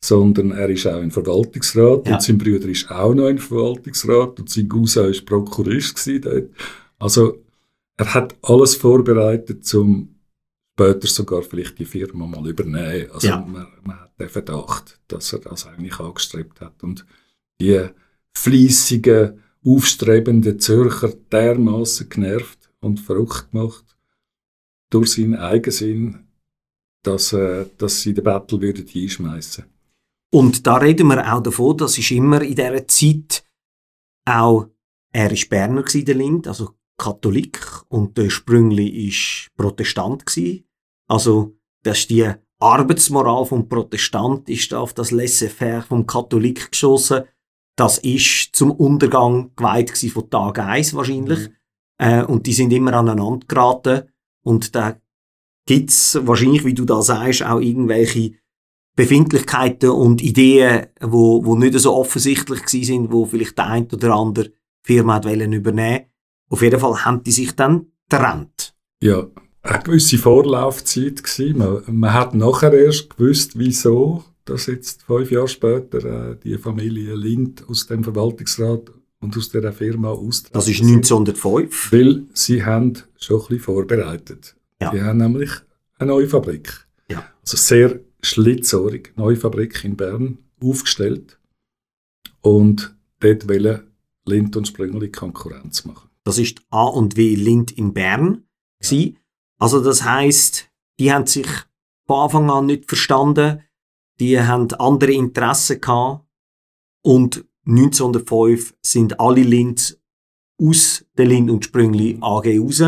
sondern 0.00 0.52
er 0.52 0.68
ist 0.68 0.86
auch 0.86 1.00
im 1.00 1.10
Verwaltungsrat 1.10 2.06
Ja. 2.06 2.14
und 2.14 2.22
sein 2.22 2.38
Bruder 2.38 2.68
ist 2.68 2.90
auch 2.90 3.14
noch 3.14 3.28
im 3.28 3.38
Verwaltungsrat 3.38 4.38
und 4.40 4.50
sein 4.50 4.68
Cousin 4.68 5.10
ist 5.10 5.24
Prokurist 5.26 5.96
gewesen. 6.04 6.50
Also 6.98 7.42
er 7.96 8.14
hat 8.14 8.36
alles 8.42 8.76
vorbereitet, 8.76 9.72
um 9.74 10.14
später 10.78 11.06
sogar 11.08 11.42
vielleicht 11.42 11.78
die 11.78 11.86
Firma 11.86 12.26
mal 12.26 12.46
übernehmen. 12.48 13.10
Also 13.12 13.28
Ja. 13.28 13.38
man, 13.40 13.66
man 13.82 14.00
hat 14.00 14.12
den 14.20 14.28
Verdacht, 14.28 15.00
dass 15.08 15.32
er 15.32 15.38
das 15.40 15.66
eigentlich 15.66 15.98
angestrebt 15.98 16.60
hat 16.60 16.82
und 16.82 17.06
die 17.60 17.80
fleissigen, 18.36 19.42
aufstrebenden 19.64 20.60
Zürcher 20.60 21.12
dermaßen 21.32 22.08
genervt 22.08 22.70
und 22.80 23.00
verrückt 23.00 23.50
gemacht 23.50 23.96
durch 24.90 25.12
seinen 25.14 25.34
Eigensinn, 25.36 26.26
dass, 27.02 27.32
äh, 27.32 27.64
dass 27.78 28.02
sie 28.02 28.14
den 28.14 28.22
Battle 28.24 28.60
würden 28.60 28.86
einschmeißen. 28.94 29.64
Und 30.32 30.66
da 30.66 30.76
reden 30.76 31.08
wir 31.08 31.32
auch 31.32 31.42
davon, 31.42 31.76
das 31.76 31.98
ist 31.98 32.10
immer 32.10 32.42
in 32.42 32.56
dieser 32.56 32.86
Zeit 32.88 33.44
auch, 34.24 34.66
er 35.12 35.30
ist 35.32 35.48
Berner 35.48 35.82
gewesen, 35.82 36.04
der 36.04 36.14
Lind, 36.14 36.48
also 36.48 36.70
Katholik, 36.98 37.60
und 37.88 38.16
der 38.18 38.30
Sprüngli 38.30 39.08
ist 39.08 39.50
Protestant 39.56 40.26
gewesen. 40.26 40.64
Also, 41.08 41.56
das 41.82 42.00
ist 42.00 42.10
die 42.10 42.28
Arbeitsmoral 42.58 43.44
vom 43.44 43.68
Protestant 43.68 44.48
ist 44.48 44.72
auf 44.72 44.94
das 44.94 45.10
Laissez-faire 45.10 45.82
vom 45.82 46.06
Katholik 46.06 46.70
geschossen. 46.70 47.24
Das 47.76 47.98
ist 47.98 48.56
zum 48.56 48.70
Untergang 48.70 49.50
geweiht 49.54 49.88
gewesen 49.88 50.10
von 50.10 50.30
Tag 50.30 50.58
1 50.58 50.94
wahrscheinlich. 50.94 51.50
Äh, 51.98 52.24
und 52.24 52.46
die 52.46 52.54
sind 52.54 52.72
immer 52.72 52.94
aneinander 52.94 53.46
geraten. 53.46 54.08
Und 54.42 54.74
da 54.74 54.96
gibt's 55.66 56.18
wahrscheinlich, 56.22 56.64
wie 56.64 56.72
du 56.72 56.86
da 56.86 57.02
sagst, 57.02 57.42
auch 57.42 57.60
irgendwelche 57.60 58.32
Befindlichkeiten 58.96 59.90
und 59.90 60.22
Ideen, 60.22 60.86
wo, 61.00 61.44
wo 61.44 61.54
nicht 61.54 61.78
so 61.78 61.94
offensichtlich 61.94 62.66
sind, 62.66 63.12
wo 63.12 63.26
vielleicht 63.26 63.58
der 63.58 63.66
ein 63.66 63.86
oder 63.92 64.14
andere 64.14 64.50
Firma 64.82 65.14
hat 65.16 65.26
übernehmen. 65.26 66.06
Auf 66.48 66.62
jeden 66.62 66.80
Fall 66.80 67.04
haben 67.04 67.22
die 67.22 67.32
sich 67.32 67.54
dann 67.54 67.86
getrennt. 68.08 68.74
Ja, 69.02 69.26
eine 69.62 69.82
gewisse 69.82 70.16
Vorlaufzeit 70.16 71.22
gewesen. 71.22 71.58
Man, 71.58 71.82
man 71.88 72.14
hat 72.14 72.34
nachher 72.34 72.72
erst 72.72 73.16
gewusst, 73.16 73.58
wieso, 73.58 74.24
dass 74.46 74.66
jetzt 74.66 75.02
fünf 75.02 75.30
Jahre 75.30 75.48
später 75.48 76.30
äh, 76.30 76.36
die 76.42 76.56
Familie 76.56 77.14
Lind 77.14 77.64
aus 77.68 77.86
dem 77.86 78.02
Verwaltungsrat 78.02 78.92
und 79.20 79.36
aus 79.36 79.50
der 79.50 79.72
Firma 79.72 80.10
austreten. 80.10 80.54
Das 80.54 80.68
ist 80.68 80.78
sind. 80.78 80.96
1905. 80.96 81.92
Weil 81.92 82.24
sie 82.32 82.64
haben 82.64 82.94
schon 83.18 83.40
ein 83.40 83.46
bisschen 83.48 83.60
vorbereitet. 83.60 84.56
Ja. 84.80 84.92
Sie 84.92 85.02
haben 85.02 85.18
nämlich 85.18 85.50
eine 85.98 86.12
neue 86.12 86.28
Fabrik. 86.28 86.86
Ja. 87.10 87.24
Also 87.42 87.56
sehr 87.56 88.00
schlitzohrig, 88.26 89.12
neue 89.16 89.36
Fabrik 89.36 89.84
in 89.84 89.96
Bern 89.96 90.38
aufgestellt. 90.60 91.38
Und 92.40 92.96
dort 93.20 93.48
wollen 93.48 93.92
Lind 94.24 94.56
und 94.56 94.68
Sprüngli 94.68 95.10
Konkurrenz 95.10 95.84
machen. 95.84 96.10
Das 96.24 96.38
ist 96.38 96.60
A 96.70 96.84
und 96.84 97.16
W 97.16 97.34
Lind 97.34 97.70
in 97.72 97.92
Bern. 97.92 98.44
gsi. 98.80 99.16
Also 99.58 99.80
das 99.82 100.02
heißt, 100.04 100.68
die 100.98 101.12
haben 101.12 101.26
sich 101.26 101.46
von 102.06 102.24
Anfang 102.24 102.50
an 102.50 102.66
nicht 102.66 102.88
verstanden. 102.88 103.62
Die 104.18 104.40
haben 104.40 104.72
andere 104.74 105.12
Interessen 105.12 105.80
gehabt. 105.80 106.26
Und 107.02 107.44
1905 107.66 108.74
sind 108.82 109.20
alle 109.20 109.42
Linds 109.42 110.00
aus 110.60 111.04
der 111.16 111.26
Lind 111.26 111.50
und 111.50 111.64
Sprüngli 111.64 112.18
AG 112.20 112.58
raus 112.58 112.82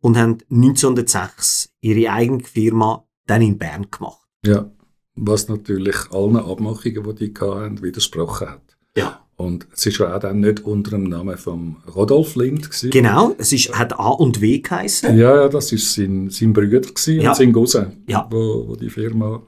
und 0.00 0.16
haben 0.16 0.38
1906 0.50 1.72
ihre 1.80 2.12
eigene 2.12 2.42
Firma 2.42 3.06
dann 3.26 3.42
in 3.42 3.58
Bern 3.58 3.88
gemacht. 3.90 4.23
Ja, 4.46 4.70
was 5.14 5.48
natürlich 5.48 5.96
allen 6.10 6.36
Abmachungen, 6.36 7.02
die 7.04 7.14
die 7.14 7.34
hatten, 7.34 7.82
widersprochen 7.82 8.50
hat. 8.50 8.76
Ja. 8.96 9.20
Und 9.36 9.66
es 9.72 9.86
ja 9.98 10.14
auch 10.14 10.20
dann 10.20 10.40
nicht 10.40 10.60
unter 10.64 10.92
dem 10.92 11.04
Namen 11.04 11.36
von 11.36 11.76
Rodolf 11.94 12.36
Lind 12.36 12.70
gewesen. 12.70 12.90
Genau, 12.90 13.34
es 13.38 13.52
ist, 13.52 13.76
hat 13.76 13.98
A 13.98 14.10
und 14.10 14.40
W 14.40 14.60
geheißen. 14.60 15.16
Ja, 15.18 15.34
ja, 15.34 15.48
das 15.48 15.72
ist 15.72 15.92
sein, 15.92 16.30
sein 16.30 16.52
Bruder 16.52 16.80
gewesen 16.80 17.20
Ja. 17.20 17.30
und 17.30 17.36
sein 17.36 17.52
Cousin, 17.52 18.04
Ja. 18.08 18.28
wo, 18.30 18.68
wo 18.68 18.76
die 18.76 18.90
Firma 18.90 19.42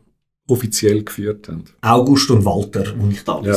offiziell 0.48 1.04
geführt 1.04 1.48
haben. 1.48 1.64
August 1.82 2.30
und 2.30 2.44
Walter, 2.44 2.94
wo 2.98 3.08
ich 3.08 3.22
da 3.22 3.40
Ja. 3.42 3.56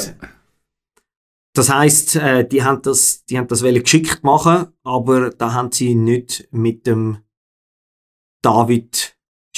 Das 1.54 1.70
heisst, 1.74 2.16
äh, 2.16 2.48
die 2.48 2.64
haben 2.64 2.82
das, 2.84 3.26
die 3.26 3.38
haben 3.38 3.48
das 3.48 3.64
geschickt 3.82 4.24
machen, 4.24 4.68
aber 4.84 5.32
da 5.32 5.54
haben 5.54 5.72
sie 5.72 5.96
nicht 5.96 6.48
mit 6.52 6.86
dem 6.86 7.18
David 8.44 9.09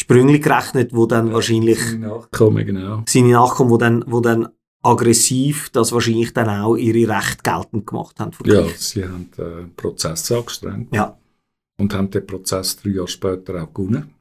Sprüngli 0.01 0.39
gerechnet, 0.39 0.95
wo 0.95 1.05
dann 1.05 1.31
wahrscheinlich 1.31 1.79
Nachkommen, 1.99 2.65
genau. 2.65 3.03
seine 3.07 3.33
Nachkommen, 3.33 3.69
wo 3.69 3.77
dann, 3.77 4.03
wo 4.07 4.19
dann 4.19 4.49
aggressiv 4.81 5.69
das 5.69 5.91
wahrscheinlich 5.91 6.33
dann 6.33 6.49
auch 6.49 6.75
ihre 6.75 7.15
Rechte 7.15 7.43
geltend 7.43 7.85
gemacht 7.85 8.19
haben. 8.19 8.31
Ja, 8.45 8.67
sie 8.75 9.03
haben 9.03 9.29
äh, 9.37 9.41
einen 9.43 9.75
Prozess 9.75 10.31
angestrengt 10.31 10.93
ja. 10.95 11.19
und 11.77 11.93
haben 11.93 12.09
den 12.09 12.25
Prozess 12.25 12.77
drei 12.77 12.89
Jahre 12.89 13.07
später 13.07 13.61
auch 13.61 13.71
gewonnen. 13.71 14.15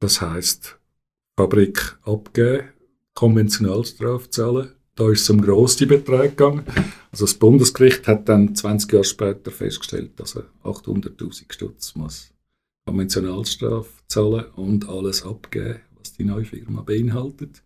Das 0.00 0.20
heisst, 0.20 0.78
Fabrik 1.38 1.98
abgeben, 2.02 2.68
Konventionalstrafe 3.14 4.28
zahlen. 4.28 4.72
Da 4.96 5.10
ist 5.10 5.22
es 5.22 5.30
um 5.30 5.40
grosse 5.40 5.86
Beträge 5.86 6.28
gegangen. 6.28 6.64
Also 7.10 7.24
das 7.24 7.32
Bundesgericht 7.32 8.06
hat 8.06 8.28
dann 8.28 8.54
20 8.54 8.92
Jahre 8.92 9.04
später 9.04 9.50
festgestellt, 9.50 10.20
dass 10.20 10.36
er 10.36 10.44
800'000 10.64 11.50
Stutz 11.50 11.94
muss 11.94 12.32
Konventionalstrafe 12.86 13.90
zahlen 14.08 14.46
und 14.56 14.88
alles 14.88 15.24
abgeben, 15.24 15.80
was 15.98 16.12
die 16.14 16.24
neue 16.24 16.44
Firma 16.44 16.82
beinhaltet. 16.82 17.62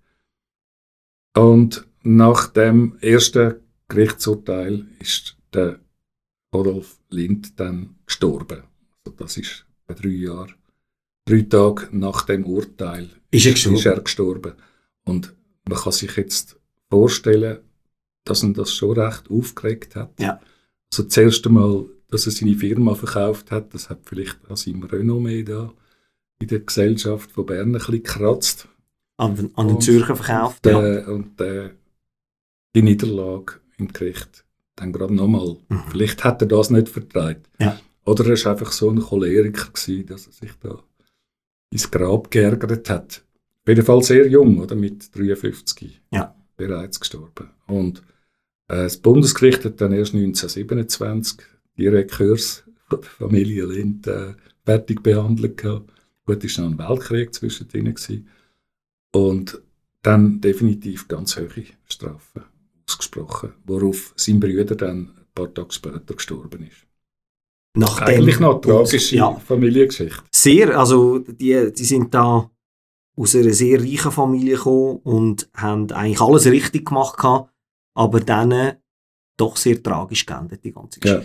Und 1.36 1.86
nach 2.02 2.48
dem 2.48 2.96
ersten 3.00 3.56
Gerichtsurteil 3.88 4.86
ist 5.00 5.36
der 5.52 5.80
Rodolf 6.54 6.98
Lind 7.10 7.58
dann 7.60 7.96
gestorben. 8.06 8.62
Also 9.04 9.16
das 9.16 9.36
ist 9.36 9.66
bei 9.86 9.94
drei 9.94 10.08
Jahren, 10.08 10.54
drei 11.24 11.42
Tage 11.42 11.88
nach 11.92 12.22
dem 12.22 12.44
Urteil 12.44 13.08
Ist 13.30 13.46
er 13.46 13.52
gestorben? 13.52 13.78
ist 13.78 13.86
er 13.86 14.00
gestorben. 14.00 14.52
Und 15.04 15.34
man 15.68 15.78
kann 15.78 15.92
sich 15.92 16.16
jetzt 16.16 16.56
vorstellen, 16.90 17.58
dass 18.24 18.42
ihn 18.42 18.54
das 18.54 18.72
schon 18.72 18.98
recht 18.98 19.30
aufgeregt 19.30 19.94
hat. 19.96 20.18
Ja. 20.18 20.40
Also 20.90 21.04
das 21.04 21.16
erste 21.16 21.48
Mal, 21.48 21.86
dass 22.08 22.26
er 22.26 22.32
seine 22.32 22.54
Firma 22.54 22.94
verkauft 22.94 23.50
hat, 23.50 23.74
das 23.74 23.90
hat 23.90 24.00
vielleicht 24.04 24.38
an 24.48 24.56
seinem 24.56 24.82
Renommee 24.84 25.42
da 25.42 25.72
in 26.38 26.48
der 26.48 26.60
Gesellschaft 26.60 27.32
von 27.32 27.46
Bern 27.46 27.68
ein 27.68 27.72
bisschen 27.72 27.94
gekratzt. 28.02 28.68
An, 29.18 29.34
den- 29.34 29.54
an 29.56 29.68
den 29.68 29.76
Und 29.76 29.82
Zürcher 29.82 30.14
verkauft. 30.16 30.66
Ja. 30.66 30.80
Der, 30.80 31.08
und 31.08 31.40
der, 31.40 31.70
die 32.74 32.82
Niederlage 32.82 33.54
im 33.78 33.88
Gericht 33.92 34.44
dann 34.76 34.92
gerade 34.92 35.14
nochmal. 35.14 35.56
Mhm. 35.68 35.82
Vielleicht 35.90 36.22
hat 36.24 36.42
er 36.42 36.48
das 36.48 36.68
nicht 36.70 36.88
vertreibt. 36.90 37.48
Ja. 37.58 37.80
Oder 38.04 38.26
er 38.26 38.44
war 38.44 38.52
einfach 38.52 38.72
so 38.72 38.90
ein 38.90 39.00
Choleriker, 39.00 39.70
gewesen, 39.72 40.06
dass 40.06 40.26
er 40.26 40.32
sich 40.32 40.52
da 40.60 40.82
ins 41.70 41.90
Grab 41.90 42.30
geärgert 42.30 42.88
hat. 42.90 43.24
Auf 43.62 43.68
jeden 43.68 43.84
Fall 43.84 44.02
sehr 44.02 44.28
jung, 44.28 44.60
oder? 44.60 44.76
Mit 44.76 45.16
53 45.16 46.02
Ja. 46.12 46.36
bereits 46.56 47.00
gestorben. 47.00 47.50
Und 47.66 48.00
äh, 48.68 48.84
das 48.84 48.98
Bundesgericht 48.98 49.64
hat 49.64 49.80
dann 49.80 49.92
erst 49.92 50.14
1927 50.14 51.38
die 51.76 51.88
Rekurs 51.88 52.64
von 52.88 53.00
der 53.00 53.10
Familie 53.10 53.66
Lind 53.66 54.06
äh, 54.06 54.34
fertig 54.64 55.02
behandelt. 55.02 55.56
gehabt. 55.56 55.92
Gut, 56.24 56.44
es 56.44 56.58
war 56.58 56.68
noch 56.68 56.78
ein 56.78 56.88
Weltkrieg 56.90 57.32
zwischen 57.34 57.68
ihnen. 57.72 57.94
Gewesen. 57.94 58.28
Und 59.14 59.60
dann 60.02 60.40
definitiv 60.40 61.08
ganz 61.08 61.36
hohe 61.36 61.48
Strafen 61.88 62.44
ausgesprochen, 62.88 63.52
worauf 63.64 64.12
sein 64.16 64.38
Bruder 64.40 64.76
dann 64.76 65.08
ein 65.16 65.26
paar 65.34 65.52
Tage 65.52 65.72
später 65.72 66.14
gestorben 66.14 66.62
ist. 66.66 66.86
Nach 67.76 67.98
dem 68.00 68.06
Eigentlich 68.06 68.40
noch 68.40 68.52
eine 68.52 68.60
tragische 68.60 69.16
Ja, 69.16 69.34
Familiengeschichte. 69.34 70.22
sehr. 70.34 70.78
Also, 70.78 71.18
die, 71.18 71.72
die 71.76 71.84
sind 71.84 72.14
da 72.14 72.50
aus 73.16 73.34
einer 73.34 73.52
sehr 73.52 73.80
reichen 73.80 74.12
Familie 74.12 74.56
gekommen 74.56 74.98
und 75.02 75.48
haben 75.54 75.90
eigentlich 75.92 76.20
alles 76.20 76.46
richtig 76.46 76.86
gemacht, 76.86 77.18
aber 77.94 78.20
dann 78.20 78.74
doch 79.36 79.56
sehr 79.56 79.82
tragisch 79.82 80.24
geendet, 80.24 80.64
die 80.64 80.72
ganze 80.72 81.00
Ja. 81.04 81.22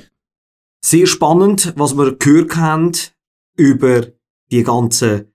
Sehr 0.84 1.06
spannend, 1.06 1.74
was 1.78 1.96
wir 1.96 2.15
gehört 2.15 2.56
haben 2.56 2.91
über 3.56 4.08
die 4.52 4.63
ganzen 4.63 5.32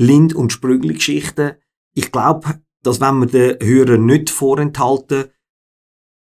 Lind- 0.00 0.34
und 0.34 0.52
Sprügli-Geschichten. 0.52 1.52
Ich 1.94 2.10
glaube, 2.10 2.60
dass 2.82 3.00
wenn 3.00 3.20
wir 3.20 3.26
den 3.26 3.66
Hörern 3.66 4.06
nicht 4.06 4.30
vorenthalten, 4.30 5.26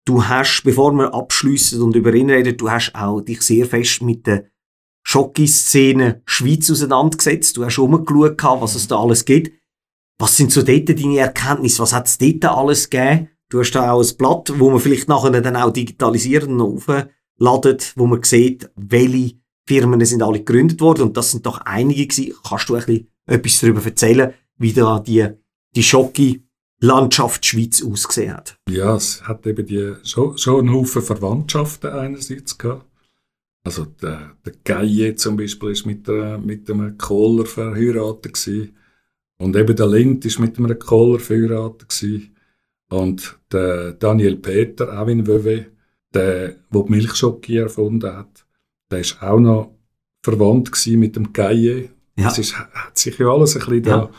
du 0.04 0.26
hast, 0.26 0.62
bevor 0.64 0.92
wir 0.92 1.14
abschließen 1.14 1.80
und 1.80 1.94
über 1.94 2.12
ihn 2.12 2.28
reden, 2.28 2.56
du 2.56 2.70
hast 2.70 2.94
auch 2.94 3.20
dich 3.20 3.42
sehr 3.42 3.66
fest 3.66 4.02
mit 4.02 4.26
der 4.26 4.46
Schocki-Szene 5.06 6.22
Schweiz 6.26 6.70
auseinandergesetzt. 6.70 7.56
Du 7.56 7.64
hast 7.64 7.78
rumgeschaut, 7.78 8.38
gehabt, 8.38 8.62
was 8.62 8.74
es 8.74 8.88
da 8.88 8.98
alles 8.98 9.24
gibt. 9.24 9.52
Was 10.18 10.36
sind 10.36 10.50
so 10.50 10.62
dort 10.62 10.88
deine 10.88 11.18
Erkenntnisse? 11.18 11.82
Was 11.82 11.92
hat 11.92 12.06
es 12.06 12.18
dort 12.18 12.44
alles 12.46 12.90
gegeben? 12.90 13.28
Du 13.50 13.60
hast 13.60 13.72
da 13.72 13.92
auch 13.92 14.02
ein 14.02 14.16
Blatt, 14.16 14.52
wo 14.58 14.70
man 14.70 14.80
vielleicht 14.80 15.08
nachher 15.08 15.40
dann 15.40 15.56
auch 15.56 15.72
digitalisieren 15.72 16.60
und 16.60 16.84
aufladen, 17.38 17.78
wo 17.96 18.06
man 18.06 18.22
sieht, 18.22 18.70
welche 18.76 19.36
Firmen 19.66 20.04
sind 20.04 20.22
alle 20.22 20.38
gegründet 20.38 20.80
worden. 20.80 21.02
Und 21.02 21.16
das 21.16 21.30
sind 21.30 21.46
doch 21.46 21.60
einige 21.60 22.06
gewesen. 22.06 22.34
Kannst 22.46 22.68
du 22.68 22.74
ein 22.74 22.84
bisschen 22.84 23.08
etwas 23.26 23.60
darüber 23.60 23.84
erzählen, 23.84 24.34
wie 24.58 24.72
da 24.72 25.00
die, 25.00 25.26
die 25.74 25.82
Schocki-Landschaft 25.82 27.44
Schweiz 27.44 27.82
ausgesehen 27.82 28.34
hat? 28.34 28.58
Ja, 28.68 28.96
es 28.96 29.22
hat 29.22 29.46
eben 29.46 29.66
die, 29.66 29.94
schon, 30.04 30.36
schon 30.38 30.60
einen 30.60 30.74
Haufen 30.74 31.02
Verwandtschaften 31.02 31.90
einerseits 31.90 32.56
gehabt. 32.58 32.86
Also 33.66 33.86
der, 33.86 34.36
der 34.44 34.52
Geie 34.62 35.14
zum 35.14 35.38
Beispiel 35.38 35.70
ist 35.70 35.86
mit, 35.86 36.06
der, 36.06 36.36
mit 36.36 36.70
einem 36.70 36.98
Kohler 36.98 37.46
verheiratet 37.46 38.34
gewesen. 38.34 38.76
Und 39.38 39.56
eben 39.56 39.74
der 39.74 39.86
Lind 39.86 40.24
ist 40.26 40.38
mit 40.38 40.58
einem 40.58 40.78
Kohler 40.78 41.18
verheiratet 41.18 41.88
gewesen. 41.88 42.36
Und 42.90 43.38
der 43.50 43.92
Daniel 43.94 44.36
Peter, 44.36 45.00
auch 45.00 45.08
in 45.08 45.26
Wöwe, 45.26 45.66
der, 46.14 46.48
der 46.72 46.82
die 46.82 46.90
Milchschocke 46.90 47.58
erfunden 47.58 48.12
hat, 48.16 48.46
der 48.90 49.00
ist 49.00 49.22
auch 49.22 49.40
noch 49.40 49.74
verwandt 50.22 50.70
mit 50.86 51.16
dem 51.16 51.32
Geie. 51.32 51.90
Ja. 52.16 52.28
Es 52.28 52.38
ist, 52.38 52.56
hat 52.56 52.96
sich 52.98 53.18
ja 53.18 53.28
alles 53.28 53.56
ein 53.56 53.60
bisschen 53.60 53.82
da, 53.82 53.90
Ja. 53.90 54.10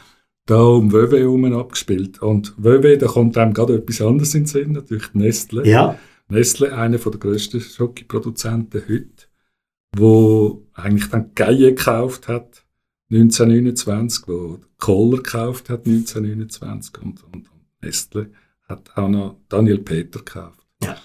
da 0.46 0.62
um 0.64 0.92
Wöwe 0.92 1.20
herum 1.20 1.46
abgespielt. 1.54 2.22
Und 2.22 2.54
Wöwe, 2.58 2.98
da 2.98 3.08
kommt 3.08 3.38
einem 3.38 3.54
gerade 3.54 3.76
etwas 3.76 4.02
anderes 4.02 4.36
in 4.36 4.42
den 4.44 4.48
Sinn, 4.48 4.72
natürlich 4.74 5.14
Nestle. 5.14 5.66
Ja. 5.68 5.98
Nestle, 6.28 6.76
einer 6.76 6.98
der 6.98 7.12
grössten 7.14 7.62
Schokoproduzenten 7.62 8.82
heute, 8.90 9.28
wo 9.96 10.66
eigentlich 10.74 11.10
dann 11.10 11.32
Geie 11.36 11.74
gekauft 11.74 12.28
hat, 12.28 12.66
1929, 13.12 14.28
wo 14.28 14.60
Kohler 14.78 15.18
gekauft 15.18 15.70
hat, 15.70 15.86
1929 15.86 16.98
und, 17.02 17.24
und, 17.24 17.52
und 17.52 17.66
Nestle 17.82 18.32
hat 18.68 18.98
auch 18.98 19.08
noch 19.08 19.38
Daniel 19.48 19.78
Peter 19.80 20.20
gekauft. 20.20 20.66
Ja. 20.84 20.98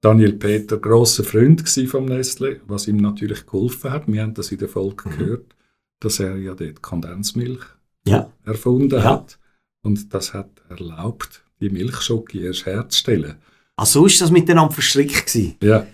Daniel 0.00 0.34
Peter, 0.34 0.76
grosser 0.78 1.24
Freund 1.24 1.66
vom 1.88 2.04
Nestle, 2.04 2.60
was 2.66 2.86
ihm 2.86 2.98
natürlich 2.98 3.46
geholfen 3.46 3.90
hat. 3.90 4.06
Wir 4.06 4.22
haben 4.22 4.34
das 4.34 4.52
in 4.52 4.58
der 4.58 4.68
Folge 4.68 5.08
Mhm. 5.08 5.18
gehört, 5.18 5.56
dass 6.00 6.20
er 6.20 6.36
ja 6.36 6.54
dort 6.54 6.82
Kondensmilch 6.82 7.64
Ja. 8.06 8.30
erfunden 8.44 8.98
Ja. 8.98 9.04
hat 9.04 9.38
und 9.82 10.12
das 10.14 10.34
hat 10.34 10.50
erlaubt, 10.68 11.42
die 11.60 11.70
Milchschoki 11.70 12.42
erst 12.44 12.66
herzustellen. 12.66 13.36
Also 13.76 14.06
ist 14.06 14.20
das 14.20 14.30
miteinander 14.30 14.72
verstrickt 14.74 15.26
gewesen? 15.26 15.56
Ja. 15.62 15.86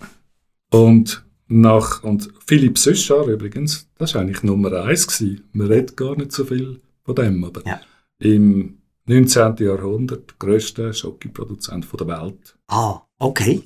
Und 0.71 1.23
nach, 1.47 2.03
und 2.03 2.29
Philipp 2.45 2.77
Süschar 2.77 3.27
übrigens, 3.27 3.89
das 3.97 4.13
war 4.15 4.21
eigentlich 4.21 4.43
Nummer 4.43 4.71
eins 4.83 5.07
gewesen. 5.07 5.43
Man 5.53 5.67
redet 5.67 5.95
gar 5.97 6.15
nicht 6.15 6.31
so 6.31 6.45
viel 6.45 6.81
von 7.03 7.15
dem, 7.15 7.43
aber 7.43 7.61
Ja. 7.65 7.79
im 8.19 8.77
19. 9.05 9.55
Jahrhundert 9.65 10.39
grösster 10.39 10.93
Schokoproduzent 10.93 11.87
der 11.99 12.07
Welt. 12.07 12.55
Ah, 12.67 13.01
okay. 13.19 13.63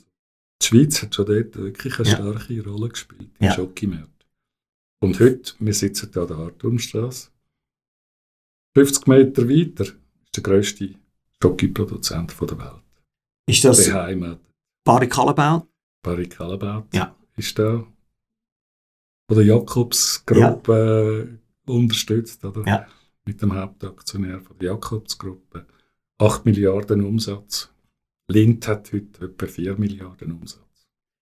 Die 0.62 0.66
Schweiz 0.68 1.02
hat 1.02 1.16
schon 1.16 1.26
dort 1.28 1.56
wirklich 1.56 2.00
eine 2.00 2.08
Ja. 2.10 2.16
starke 2.16 2.64
Rolle 2.68 2.90
gespielt 2.90 3.30
im 3.40 3.46
Ja. 3.46 3.54
Schokimarkt. 3.54 4.26
Und 5.00 5.20
heute, 5.20 5.54
wir 5.60 5.74
sitzen 5.74 6.10
hier 6.12 6.22
an 6.24 6.28
der 6.28 6.38
Harturnstrasse, 6.38 7.30
50 8.76 9.08
Meter 9.08 9.48
weiter 9.50 9.84
ist 9.86 9.96
der 10.36 10.44
grösste 10.44 10.96
Schokoproduzent 11.42 12.34
der 12.42 12.58
Welt. 12.60 12.84
Ist 13.48 13.64
das 13.64 13.86
Beheimatet. 13.86 14.46
Barry 14.84 15.08
Callebaut? 15.08 15.68
Barry 16.04 16.28
Callebaut 16.28 16.94
Ja. 16.94 17.16
ist 17.36 17.58
da 17.58 17.86
von 19.30 19.38
der 19.38 19.46
Jakobsgruppe 19.46 21.40
unterstützt, 21.66 22.44
oder? 22.46 22.66
Ja. 22.66 22.88
Mit 23.26 23.42
dem 23.42 23.54
Hauptaktionär 23.54 24.40
von 24.42 24.58
der 24.58 24.68
Jakobsgruppe. 24.70 25.66
8 26.20 26.46
Milliarden 26.46 27.04
Umsatz. 27.06 27.70
Lind 28.30 28.68
hat 28.68 28.92
heute 28.94 29.26
etwa 29.26 29.48
4 29.48 29.78
Milliarden 29.78 30.32
Umsatz. 30.34 30.62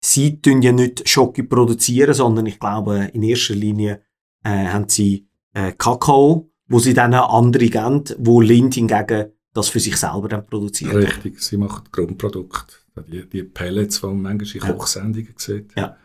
Sie 0.05 0.41
tun 0.41 0.63
ja 0.63 0.73
nicht 0.73 1.09
Schoki 1.09 1.43
produzieren, 1.43 2.15
sondern 2.15 2.47
ich 2.47 2.59
glaube, 2.59 3.11
in 3.13 3.23
erster 3.23 3.55
Linie 3.55 4.03
äh, 4.45 4.67
haben 4.67 4.89
sie 4.89 5.29
äh, 5.53 5.73
Kakao, 5.73 6.51
wo 6.69 6.79
sie 6.79 6.95
dann 6.95 7.15
an 7.15 7.31
andere 7.31 7.69
geben, 7.69 8.05
wo 8.19 8.41
Lind 8.41 8.75
hingegen 8.75 9.33
das 9.53 9.69
für 9.69 9.81
sich 9.81 9.97
selber 9.97 10.29
dann 10.29 10.47
produziert. 10.47 10.95
Richtig, 10.95 11.43
sie 11.43 11.57
machen 11.57 11.85
Grundprodukte. 11.91 12.75
Die, 13.09 13.29
die 13.29 13.43
Pellets, 13.43 14.01
die 14.01 14.07
man 14.07 14.23
manchmal 14.23 14.55
in 14.55 14.69
Ja. 14.69 14.73
Kochsendungen 14.73 15.35
sieht. 15.37 15.73
Ja. 15.77 15.97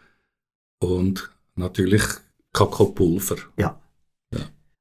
Und 0.80 1.32
natürlich 1.56 2.04
Kakaopulver. 2.54 3.38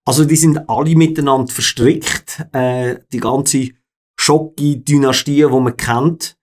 Also 0.05 0.25
die 0.25 0.37
sind 0.37 0.68
alle 0.68 0.96
miteinander 0.96 1.53
verstrickt, 1.53 2.44
äh, 2.53 2.99
die 3.12 3.20
ganze 3.20 3.70
Schoki-Dynastie, 4.31 5.47
die 5.47 5.61
man 5.61 5.77
kennt. 5.77 6.37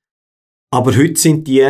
Aber 0.71 0.93
heute 0.95 1.15
sind 1.19 1.47
die 1.47 1.65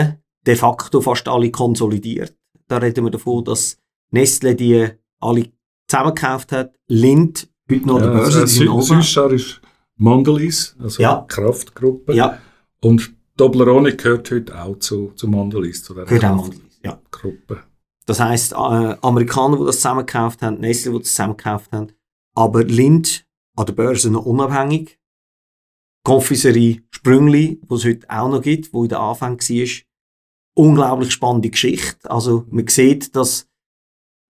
de 0.45 0.55
facto 0.55 0.99
fast 1.01 1.27
alle 1.27 1.51
konsolidiert. 1.51 2.35
Da 2.67 2.77
reden 2.77 3.05
wir 3.05 3.11
davon, 3.11 3.43
dass 3.43 3.77
Nestle 4.11 4.55
die 4.55 4.87
alle 5.19 5.51
zusammengekauft 5.87 6.51
hat. 6.51 6.73
Lind, 6.87 7.47
heute 7.69 7.87
noch 7.87 7.97
an 7.97 8.01
der 8.03 8.09
Börse, 8.09 8.69
oben. 8.71 8.81
Süßschar 8.81 9.31
ist 9.31 9.61
Mondelez, 9.97 10.75
also 10.79 11.01
Ja. 11.03 11.23
Kraftgruppe. 11.27 12.15
Ja, 12.15 12.39
Und 12.81 13.13
Toblerone 13.37 13.95
gehört 13.95 14.31
heute 14.31 14.59
auch 14.59 14.79
zu, 14.79 15.11
zu 15.15 15.27
Mondelez, 15.27 15.83
zu 15.83 15.93
der 15.93 16.05
gehört 16.05 16.25
auch 16.25 16.35
Mondelez, 16.35 16.79
ja. 16.83 16.99
Gruppe. 17.11 17.59
Das 18.07 18.19
heisst, 18.19 18.53
äh, 18.53 18.55
Amerikaner, 18.55 19.57
die 19.57 19.65
das 19.65 19.75
zusammengekauft 19.75 20.41
haben, 20.41 20.59
Nestle, 20.59 20.93
die 20.93 20.99
das 20.99 21.09
zusammengekauft 21.09 21.71
haben, 21.71 21.91
aber 22.35 22.63
Lind 22.63 23.25
an 23.55 23.65
der 23.67 23.73
Börse 23.73 24.09
noch 24.09 24.25
unabhängig. 24.25 24.97
Confiserie 26.07 26.83
Sprüngli, 26.89 27.59
die 27.69 27.73
es 27.73 27.83
heute 27.83 28.09
auch 28.09 28.29
noch 28.29 28.41
gibt, 28.41 28.71
wo 28.71 28.83
in 28.83 28.87
der 28.87 29.01
Anfang 29.01 29.37
war, 29.37 29.67
unglaublich 30.53 31.11
spannende 31.11 31.49
Geschichte. 31.49 32.09
Also 32.09 32.45
man 32.49 32.65
sieht, 32.67 33.13
dass 33.13 33.49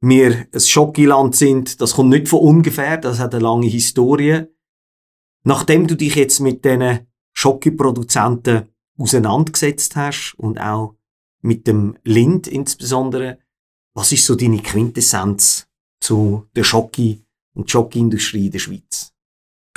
wir 0.01 0.47
ein 0.51 0.59
Schokiland 0.59 1.35
sind, 1.35 1.79
das 1.79 1.93
kommt 1.93 2.09
nicht 2.09 2.29
von 2.29 2.39
ungefähr, 2.39 2.97
das 2.97 3.19
hat 3.19 3.35
eine 3.35 3.43
lange 3.43 3.67
Historie. 3.67 4.45
Nachdem 5.43 5.85
du 5.85 5.93
dich 5.93 6.15
jetzt 6.15 6.39
mit 6.39 6.65
diesen 6.65 7.05
Schoki-Produzenten 7.33 8.69
auseinandergesetzt 8.97 9.95
hast 9.95 10.33
und 10.39 10.59
auch 10.59 10.95
mit 11.43 11.67
dem 11.67 11.95
Lind 12.03 12.47
insbesondere, 12.47 13.37
was 13.93 14.11
ist 14.11 14.25
so 14.25 14.33
deine 14.33 14.63
Quintessenz 14.63 15.67
zu 16.01 16.47
der 16.55 16.63
Schoki- 16.63 17.21
und 17.53 17.69
Schoki-Industrie 17.69 18.47
in 18.47 18.51
der 18.51 18.59
Schweiz? 18.59 19.13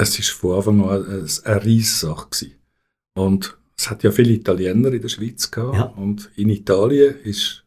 Es 0.01 0.19
war 0.19 0.25
von 0.41 0.57
Anfang 0.57 0.89
an 0.89 1.07
eine, 1.45 1.65
Reissache. 1.67 2.47
Und 3.15 3.59
es 3.77 3.91
hat 3.91 4.03
ja 4.03 4.11
viele 4.11 4.33
Italiener 4.33 4.93
in 4.93 5.03
der 5.03 5.09
Schweiz 5.11 5.51
gehabt. 5.51 5.77
Ja. 5.77 5.83
Und 5.85 6.31
in 6.37 6.49
Italien 6.49 7.17
ist 7.23 7.65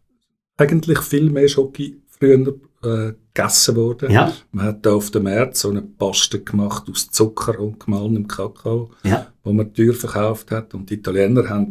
eigentlich 0.58 1.00
viel 1.02 1.30
mehr 1.30 1.48
Schoki 1.48 2.02
früher 2.08 2.56
äh, 2.84 3.14
gegessen 3.34 3.76
worden. 3.76 4.12
Ja. 4.12 4.34
Man 4.52 4.66
hat 4.66 4.84
da 4.84 4.94
auf 4.94 5.12
dem 5.12 5.24
März 5.24 5.62
so 5.62 5.70
eine 5.70 5.84
Paste 5.84 6.44
gemacht 6.44 6.90
aus 6.90 7.12
Zucker 7.12 7.60
und 7.60 7.80
gemahlenem 7.80 8.28
Kakao, 8.28 8.90
Ja. 9.04 9.32
wo 9.44 9.54
man 9.54 9.72
teuer 9.72 9.94
verkauft 9.94 10.50
hat. 10.50 10.74
Und 10.74 10.90
die 10.90 10.96
Italiener 10.96 11.48
haben, 11.50 11.70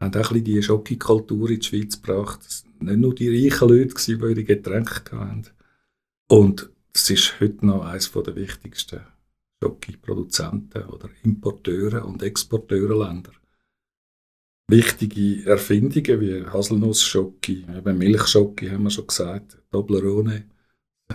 haben 0.00 0.10
auch 0.10 0.16
ein 0.16 0.20
bisschen 0.20 0.44
die 0.44 0.62
Schokikultur 0.62 1.48
in 1.48 1.60
die 1.60 1.66
Schweiz 1.66 2.00
gebracht. 2.02 2.40
Es 2.46 2.64
waren 2.78 2.88
nicht 2.88 3.00
nur 3.00 3.14
die 3.14 3.28
reichen 3.46 3.68
Leute, 3.70 3.94
gewesen, 3.94 4.18
die 4.18 4.26
ihre 4.26 4.44
Getränke 4.44 5.18
hatten. 5.18 5.46
Und 6.28 6.68
es 6.92 7.08
ist 7.08 7.40
heute 7.40 7.64
noch 7.64 7.86
eines 7.86 8.12
der 8.12 8.36
wichtigsten 8.36 9.00
Schoki-Produzenten 9.62 10.84
oder 10.88 11.08
Importeure 11.22 12.04
und 12.04 12.22
Exporteurenländer. 12.22 13.32
Wichtige 14.68 15.44
Erfindungen 15.46 16.20
wie 16.20 16.44
Haselnuss-Schoki, 16.46 17.66
eben 17.76 17.98
Milchschoki 17.98 18.68
haben 18.70 18.84
wir 18.84 18.90
schon 18.90 19.06
gesagt, 19.06 19.58
Toblerone 19.70 20.48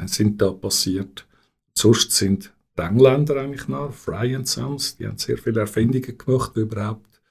sind 0.05 0.39
da 0.41 0.51
passiert. 0.51 1.27
Sonst 1.75 2.11
sind 2.11 2.53
die 2.77 2.81
Engländer 2.81 3.37
eigentlich 3.41 3.67
noch, 3.67 3.91
Fry 3.91 4.37
Sons, 4.45 4.97
die 4.97 5.07
haben 5.07 5.17
sehr 5.17 5.37
viele 5.37 5.61
Erfindungen 5.61 6.17
gemacht, 6.17 6.53
die 6.55 6.61
überhaupt 6.61 7.21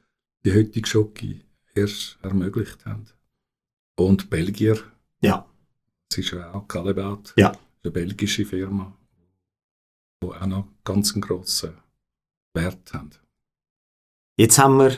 die 0.44 0.52
heutige 0.52 0.88
Schoki 0.88 1.44
erst 1.74 2.18
ermöglicht 2.22 2.84
haben. 2.84 3.06
Und 3.96 4.28
Belgier, 4.28 4.78
Ja. 5.20 5.46
das 6.08 6.18
ist 6.18 6.32
ja 6.32 6.52
auch 6.52 6.66
Callebaut, 6.66 7.32
Ja. 7.36 7.52
eine 7.84 7.92
belgische 7.92 8.44
Firma, 8.44 8.96
die 10.22 10.26
auch 10.28 10.46
noch 10.46 10.66
ganz 10.84 11.12
einen 11.12 11.20
grossen 11.22 11.74
Wert 12.54 12.92
haben. 12.92 13.10
Jetzt 14.36 14.58
haben 14.58 14.78
wir 14.78 14.92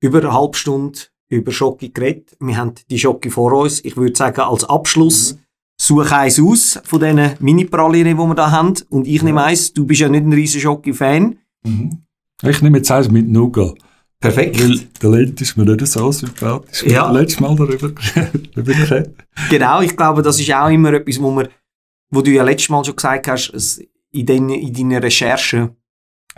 über 0.00 0.18
eine 0.20 0.32
halbe 0.32 0.56
Stunde 0.56 0.98
über 1.28 1.50
Schoki 1.52 1.88
geredet. 1.90 2.36
Wir 2.40 2.56
haben 2.56 2.74
die 2.90 2.98
Schoki 2.98 3.30
vor 3.30 3.52
uns. 3.52 3.84
Ich 3.84 3.96
würde 3.96 4.16
sagen, 4.16 4.40
als 4.40 4.64
Abschluss 4.64 5.38
suche 5.80 6.14
eins 6.16 6.40
aus 6.40 6.78
von 6.84 7.00
diesen 7.00 7.32
Mini-Pralinen, 7.40 8.16
die 8.16 8.22
wir 8.22 8.34
da 8.34 8.50
haben. 8.50 8.74
Und 8.90 9.06
ich 9.06 9.22
nehme 9.22 9.42
eins. 9.42 9.72
Du 9.72 9.84
bist 9.84 10.00
ja 10.00 10.08
nicht 10.08 10.24
ein 10.24 10.32
riesen 10.32 10.60
Schoki-Fan. 10.60 11.38
Ich 12.42 12.62
nehme 12.62 12.78
jetzt 12.78 12.90
eins 12.90 13.10
mit 13.10 13.28
Nougat. 13.28 13.76
Perfekt. 14.20 14.60
Weil 14.60 14.78
der 15.02 15.10
Lent 15.10 15.40
ist 15.40 15.56
mir 15.56 15.64
nicht 15.64 15.86
so 15.86 16.10
sympathisch. 16.12 16.84
Wir 16.84 16.92
Ja. 16.92 17.06
haben 17.08 17.16
letztes 17.16 17.40
Mal 17.40 17.54
darüber, 17.56 17.90
darüber 18.54 18.72
geredet. 18.72 19.14
Genau, 19.50 19.80
ich 19.82 19.96
glaube, 19.96 20.22
das 20.22 20.38
ist 20.40 20.52
auch 20.54 20.68
immer 20.68 20.92
etwas, 20.94 21.20
wo, 21.20 21.32
wir, 21.36 21.48
wo 22.10 22.22
du 22.22 22.30
ja 22.30 22.42
letztes 22.44 22.68
Mal 22.70 22.84
schon 22.84 22.96
gesagt 22.96 23.28
hast, 23.28 23.50
es, 23.52 23.82
in, 24.16 24.26
den, 24.26 24.48
in 24.50 24.72
deinen 24.72 25.02
Recherchen 25.02 25.70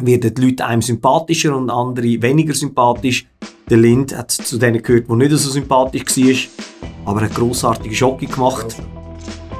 werden 0.00 0.34
die 0.34 0.42
Leute 0.42 0.66
einem 0.66 0.82
sympathischer 0.82 1.56
und 1.56 1.70
andere 1.70 2.20
weniger 2.22 2.54
sympathisch. 2.54 3.26
Der 3.68 3.78
Lind 3.78 4.16
hat 4.16 4.30
zu 4.30 4.58
denen 4.58 4.82
gehört, 4.82 5.08
der 5.08 5.16
nicht 5.16 5.32
so 5.32 5.50
sympathisch 5.50 6.16
war, 6.16 7.12
aber 7.12 7.22
hat 7.22 7.34
grossartige 7.34 7.94
Schocke 7.94 8.26
gemacht. 8.26 8.76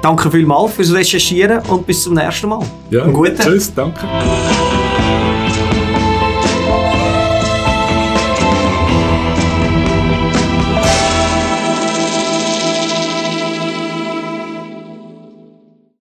Danke 0.01 0.31
vielmals 0.31 0.73
fürs 0.73 0.93
Recherchieren 0.93 1.61
und 1.67 1.85
bis 1.85 2.03
zum 2.03 2.13
nächsten 2.13 2.47
Mal. 2.49 2.65
Ja, 2.89 3.05
guten. 3.07 3.37
tschüss, 3.37 3.73
danke. 3.73 4.07